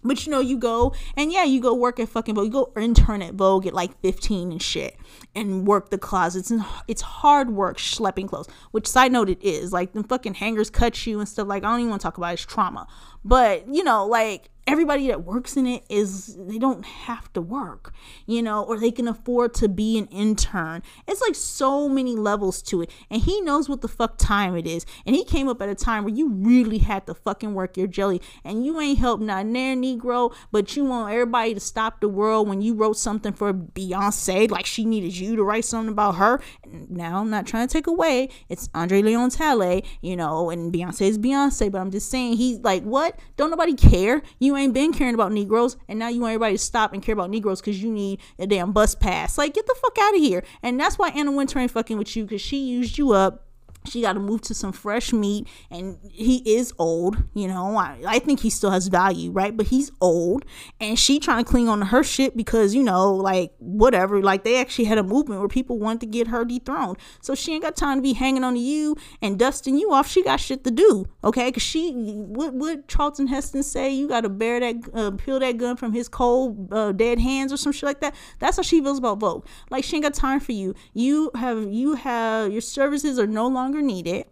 [0.04, 2.46] but you know, you go and yeah, you go work at fucking Vogue.
[2.46, 4.98] You go intern at Vogue at like 15 and shit
[5.34, 6.52] and work the closets.
[6.52, 9.72] And it's hard work schlepping clothes, which side note it is.
[9.72, 11.48] Like the fucking hangers cut you and stuff.
[11.48, 12.34] Like I don't even want to talk about it.
[12.34, 12.88] it's trauma.
[13.24, 17.94] But you know, like everybody that works in it is they don't have to work,
[18.26, 20.82] you know, or they can afford to be an intern.
[21.08, 22.90] It's like so many levels to it.
[23.10, 24.86] And he knows what the fuck time it is.
[25.06, 27.88] And he came up at a time where you really had to fucking work your
[27.88, 28.22] jelly.
[28.44, 32.48] And you ain't helped not near Negro, but you want everybody to stop the world
[32.48, 36.42] when you wrote something for Beyonce, like she needed you to write something about her.
[36.66, 38.30] Now I'm not trying to take away.
[38.50, 42.60] It's Andre Leon Talley, you know, and Beyonce is Beyonce, but I'm just saying he's
[42.60, 43.20] like, what?
[43.36, 44.22] Don't nobody care?
[44.40, 47.02] You you ain't been caring about Negroes, and now you want everybody to stop and
[47.02, 49.38] care about Negroes because you need a damn bus pass.
[49.38, 50.44] Like, get the fuck out of here.
[50.62, 53.48] And that's why Anna Wintour ain't fucking with you because she used you up
[53.86, 57.78] she got to move to some fresh meat and he is old you know?
[57.78, 59.56] I, I think he still has value right?
[59.56, 60.46] But he's old
[60.80, 64.22] and she trying to cling on to her shit because you know like whatever.
[64.22, 66.98] Like they actually had a movement where people wanted to get her dethroned.
[67.22, 70.08] So she ain't got time to be hanging on to you and dusting you off.
[70.08, 71.50] She got shit to do okay?
[71.50, 73.90] Because she what would charlton heston say?
[73.92, 77.52] You got to bear that uh, peel that gun from his cold uh, dead hands
[77.52, 78.16] or some shit like that?
[78.40, 79.46] That's how she feels about vogue.
[79.70, 80.76] Like she ain't got time for you.
[80.94, 84.26] You have you have your services are no longer longer needed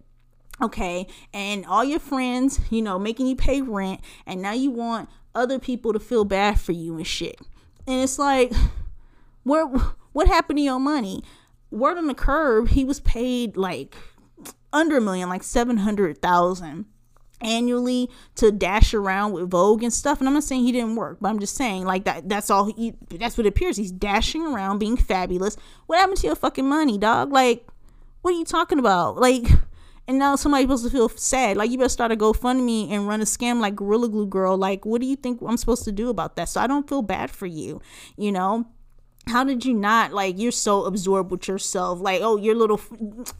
[0.62, 5.10] okay and all your friends you know making you pay rent and now you want
[5.34, 7.39] other people to feel bad for you and shit
[7.88, 8.52] and it's like
[9.44, 9.66] where
[10.14, 11.24] what happened to your money
[11.72, 13.96] word on the curb he was paid like
[14.74, 16.86] under a million like 700,000
[17.42, 20.20] annually to dash around with Vogue and stuff.
[20.20, 22.66] And I'm not saying he didn't work, but I'm just saying like that that's all
[22.66, 23.78] he that's what appears.
[23.78, 25.58] He's dashing around being fabulous.
[25.88, 27.32] What happened to your fucking money, dog?
[27.32, 27.68] Like
[28.22, 29.17] what are you talking about?
[29.17, 29.45] Like,
[30.07, 31.57] and now somebody's supposed to feel sad.
[31.57, 34.57] Like you better start a GoFundMe and run a scam like Gorilla Glue Girl.
[34.57, 36.49] Like, what do you think I'm supposed to do about that?
[36.49, 37.82] So I don't feel bad for you,
[38.17, 38.65] you know
[39.28, 42.82] how did you not like you're so absorbed with yourself like oh your little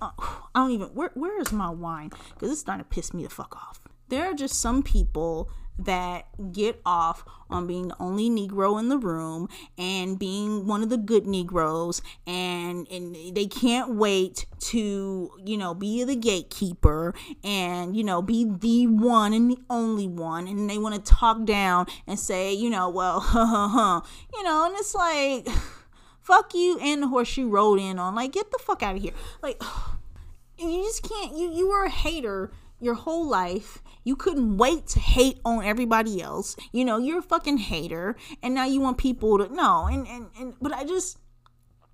[0.02, 3.24] uh, i don't even where, where is my wine because it's starting to piss me
[3.24, 5.50] the fuck off there are just some people
[5.80, 10.90] that get off on being the only Negro in the room and being one of
[10.90, 17.14] the good Negroes, and and they can't wait to you know be the gatekeeper
[17.44, 21.46] and you know be the one and the only one, and they want to talk
[21.46, 24.02] down and say you know well huh huh huh
[24.34, 25.48] you know, and it's like
[26.22, 29.02] fuck you and the horse you rode in on, like get the fuck out of
[29.02, 29.62] here, like
[30.58, 32.52] you just can't you you were a hater
[32.82, 36.56] your whole life you couldn't wait to hate on everybody else.
[36.72, 38.16] You know, you're a fucking hater.
[38.42, 39.86] And now you want people to no.
[39.86, 41.18] And, and, and but I just,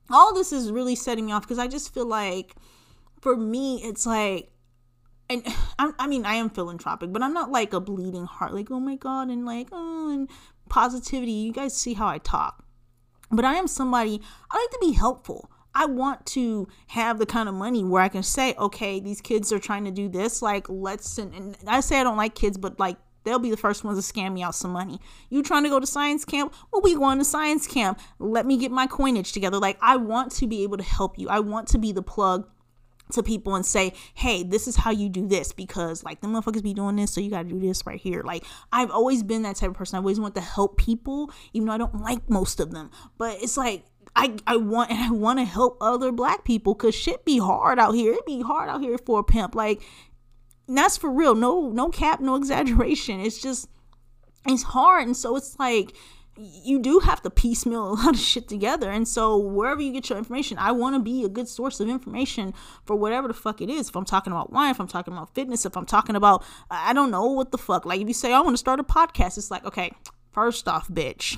[0.09, 2.55] all this is really setting me off because I just feel like
[3.19, 4.51] for me, it's like,
[5.29, 5.43] and
[5.79, 8.79] I, I mean, I am philanthropic, but I'm not like a bleeding heart, like, oh
[8.79, 10.29] my God, and like, oh, and
[10.69, 11.31] positivity.
[11.31, 12.63] You guys see how I talk.
[13.29, 15.51] But I am somebody, I like to be helpful.
[15.77, 19.53] I want to have the kind of money where I can say, okay, these kids
[19.53, 20.41] are trying to do this.
[20.41, 23.83] Like, let's, and, I say I don't like kids, but like, they'll be the first
[23.83, 24.99] ones to scam me out some money.
[25.29, 26.55] You trying to go to science camp?
[26.73, 27.99] Well, we going to science camp.
[28.17, 29.59] Let me get my coinage together.
[29.59, 31.29] Like, I want to be able to help you.
[31.29, 32.49] I want to be the plug
[33.11, 36.61] to people and say, hey, this is how you do this because like the motherfuckers
[36.61, 38.21] be doing this, so you gotta do this right here.
[38.21, 39.95] Like I've always been that type of person.
[39.95, 42.91] I always want to help people, even though I don't like most of them.
[43.17, 43.85] But it's like
[44.17, 47.77] I, I want and I want to help other black people because shit be hard
[47.77, 48.13] out here.
[48.13, 49.53] It be hard out here for a pimp.
[49.53, 49.81] Like
[50.67, 51.35] that's for real.
[51.35, 53.19] No no cap, no exaggeration.
[53.19, 53.69] It's just
[54.47, 55.95] it's hard, and so it's like
[56.35, 58.89] you do have to piecemeal a lot of shit together.
[58.89, 61.87] And so wherever you get your information, I want to be a good source of
[61.87, 62.53] information
[62.85, 63.89] for whatever the fuck it is.
[63.89, 66.93] If I'm talking about wine, if I'm talking about fitness, if I'm talking about I
[66.93, 67.85] don't know what the fuck.
[67.85, 69.91] Like if you say I want to start a podcast, it's like okay,
[70.31, 71.37] first off, bitch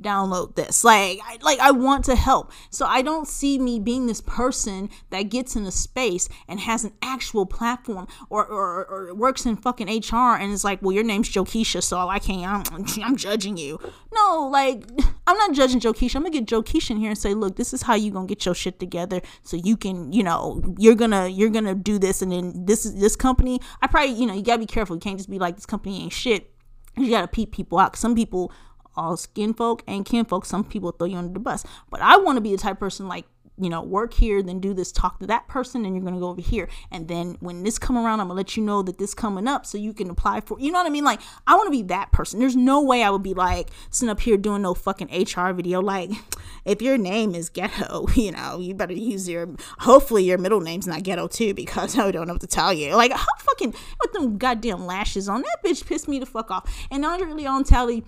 [0.00, 0.84] download this.
[0.84, 2.52] Like I, like I want to help.
[2.70, 6.84] So I don't see me being this person that gets in a space and has
[6.84, 11.04] an actual platform or, or, or works in fucking HR and is like well your
[11.04, 13.78] name's Jokisha so I can't I'm, I'm judging you.
[14.12, 14.84] No like
[15.26, 16.16] I'm not judging Jokisha.
[16.16, 18.44] I'm gonna get Jokisha in here and say look this is how you gonna get
[18.44, 22.32] your shit together so you can you know you're gonna you're gonna do this and
[22.32, 23.60] then this is this company.
[23.80, 24.96] I probably you know you gotta be careful.
[24.96, 26.50] You can't just be like this company ain't shit.
[26.96, 27.96] You gotta peep people out.
[27.96, 28.52] Some people
[28.96, 30.44] all skin folk and kin folk.
[30.44, 31.64] Some people throw you under the bus.
[31.90, 33.26] But I want to be the type person like,
[33.56, 36.28] you know, work here, then do this, talk to that person, and you're gonna go
[36.28, 36.68] over here.
[36.90, 39.64] And then when this come around, I'm gonna let you know that this coming up
[39.64, 41.04] so you can apply for you know what I mean?
[41.04, 42.40] Like I wanna be that person.
[42.40, 45.80] There's no way I would be like sitting up here doing no fucking HR video.
[45.80, 46.10] Like,
[46.64, 49.48] if your name is ghetto, you know, you better use your
[49.80, 52.96] hopefully your middle name's not ghetto too, because I don't know what to tell you.
[52.96, 56.68] Like how fucking with them goddamn lashes on that bitch pissed me the fuck off.
[56.90, 58.04] And Andre Leon Talley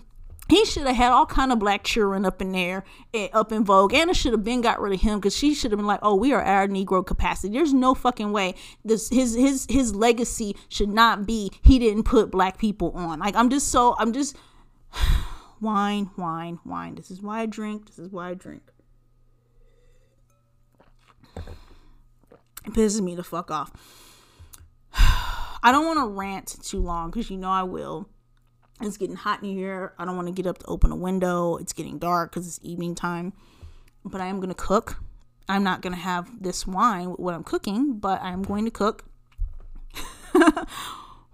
[0.48, 3.64] he should have had all kind of black children up in there, eh, up in
[3.64, 3.94] Vogue.
[3.94, 6.14] Anna should have been got rid of him because she should have been like, "Oh,
[6.14, 10.88] we are our Negro capacity." There's no fucking way this his his his legacy should
[10.88, 13.18] not be he didn't put black people on.
[13.18, 14.36] Like I'm just so I'm just
[15.60, 16.94] wine, wine, wine.
[16.94, 17.86] This is why I drink.
[17.86, 18.62] This is why I drink.
[22.64, 23.72] It pisses me the fuck off.
[24.92, 28.08] I don't want to rant too long because you know I will
[28.80, 29.94] it's getting hot in here.
[29.98, 31.56] I don't want to get up to open a window.
[31.56, 33.32] It's getting dark because it's evening time.
[34.04, 34.96] But I am going to cook.
[35.48, 38.70] I'm not going to have this wine with what I'm cooking, but I'm going to
[38.70, 39.04] cook.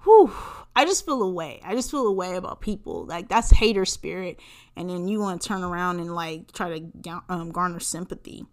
[0.04, 0.32] Whew.
[0.74, 1.60] I just feel a way.
[1.64, 3.04] I just feel a way about people.
[3.04, 4.40] Like that's hater spirit,
[4.74, 8.46] and then you want to turn around and like try to um, garner sympathy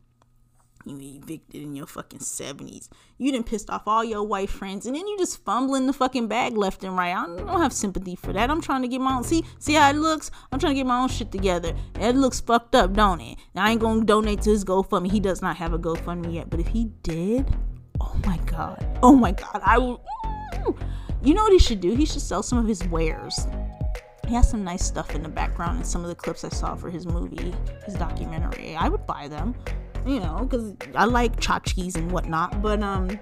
[0.86, 2.90] you evicted in your fucking 70s.
[3.18, 6.28] You done pissed off all your white friends, and then you just fumbling the fucking
[6.28, 7.16] bag left and right.
[7.16, 8.50] I don't, have sympathy for that.
[8.50, 9.24] I'm trying to get my own.
[9.24, 10.32] See, see how it looks?
[10.52, 11.74] I'm trying to get my own shit together.
[12.00, 13.38] It looks fucked up, don't it?
[13.56, 15.12] I ain't gonna donate to his GoFundMe.
[15.12, 17.46] He does not have a GoFundMe yet, but if he did,
[18.00, 20.02] oh my god, oh my god, I will.
[20.54, 20.78] Mm.
[21.22, 21.96] You know what he should do?
[21.96, 23.46] He should sell some of his wares.
[24.26, 26.76] He has some nice stuff in the background in some of the clips I saw
[26.76, 27.54] for his movie,
[27.84, 28.76] his documentary.
[28.76, 29.56] I would buy them
[30.06, 32.62] you know, because I like tchotchkes and whatnot.
[32.62, 33.20] But um,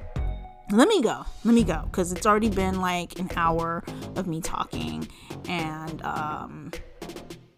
[0.72, 1.26] let me go.
[1.44, 3.84] Let me go because it's already been like an hour
[4.16, 5.08] of me talking,
[5.48, 6.72] and um,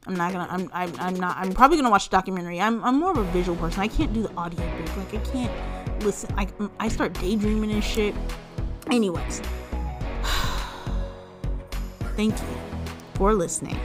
[0.05, 0.47] I'm not gonna.
[0.49, 0.69] I'm.
[0.73, 1.37] I'm, I'm not.
[1.37, 2.59] I'm probably gonna watch the documentary.
[2.59, 2.83] I'm.
[2.83, 3.81] I'm more of a visual person.
[3.81, 4.97] I can't do the audio book.
[4.97, 6.33] Like I can't listen.
[6.37, 6.47] I.
[6.79, 8.15] I start daydreaming and shit.
[8.89, 9.41] Anyways,
[12.15, 12.57] thank you
[13.15, 13.79] for listening.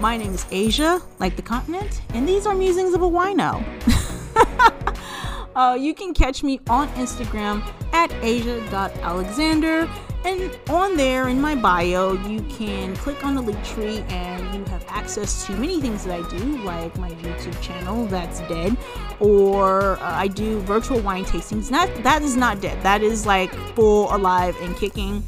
[0.00, 3.62] My name is Asia, like the continent, and these are musings of a wino.
[5.56, 7.62] uh, you can catch me on Instagram
[7.92, 9.88] at asia.alexander.
[10.24, 14.64] And on there in my bio, you can click on the link tree and you
[14.66, 18.76] have access to many things that I do, like my YouTube channel that's dead,
[19.18, 21.68] or uh, I do virtual wine tastings.
[21.70, 22.80] That that is not dead.
[22.84, 25.24] That is like full alive and kicking.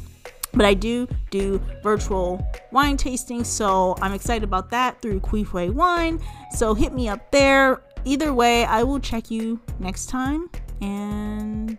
[0.53, 6.21] But I do do virtual wine tasting, so I'm excited about that through Cuivre Wine.
[6.51, 7.81] So hit me up there.
[8.05, 10.49] Either way, I will check you next time.
[10.81, 11.77] And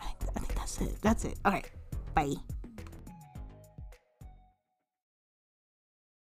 [0.00, 0.96] I think, I think that's it.
[1.00, 1.38] That's it.
[1.44, 1.70] All right.
[2.14, 2.34] Bye.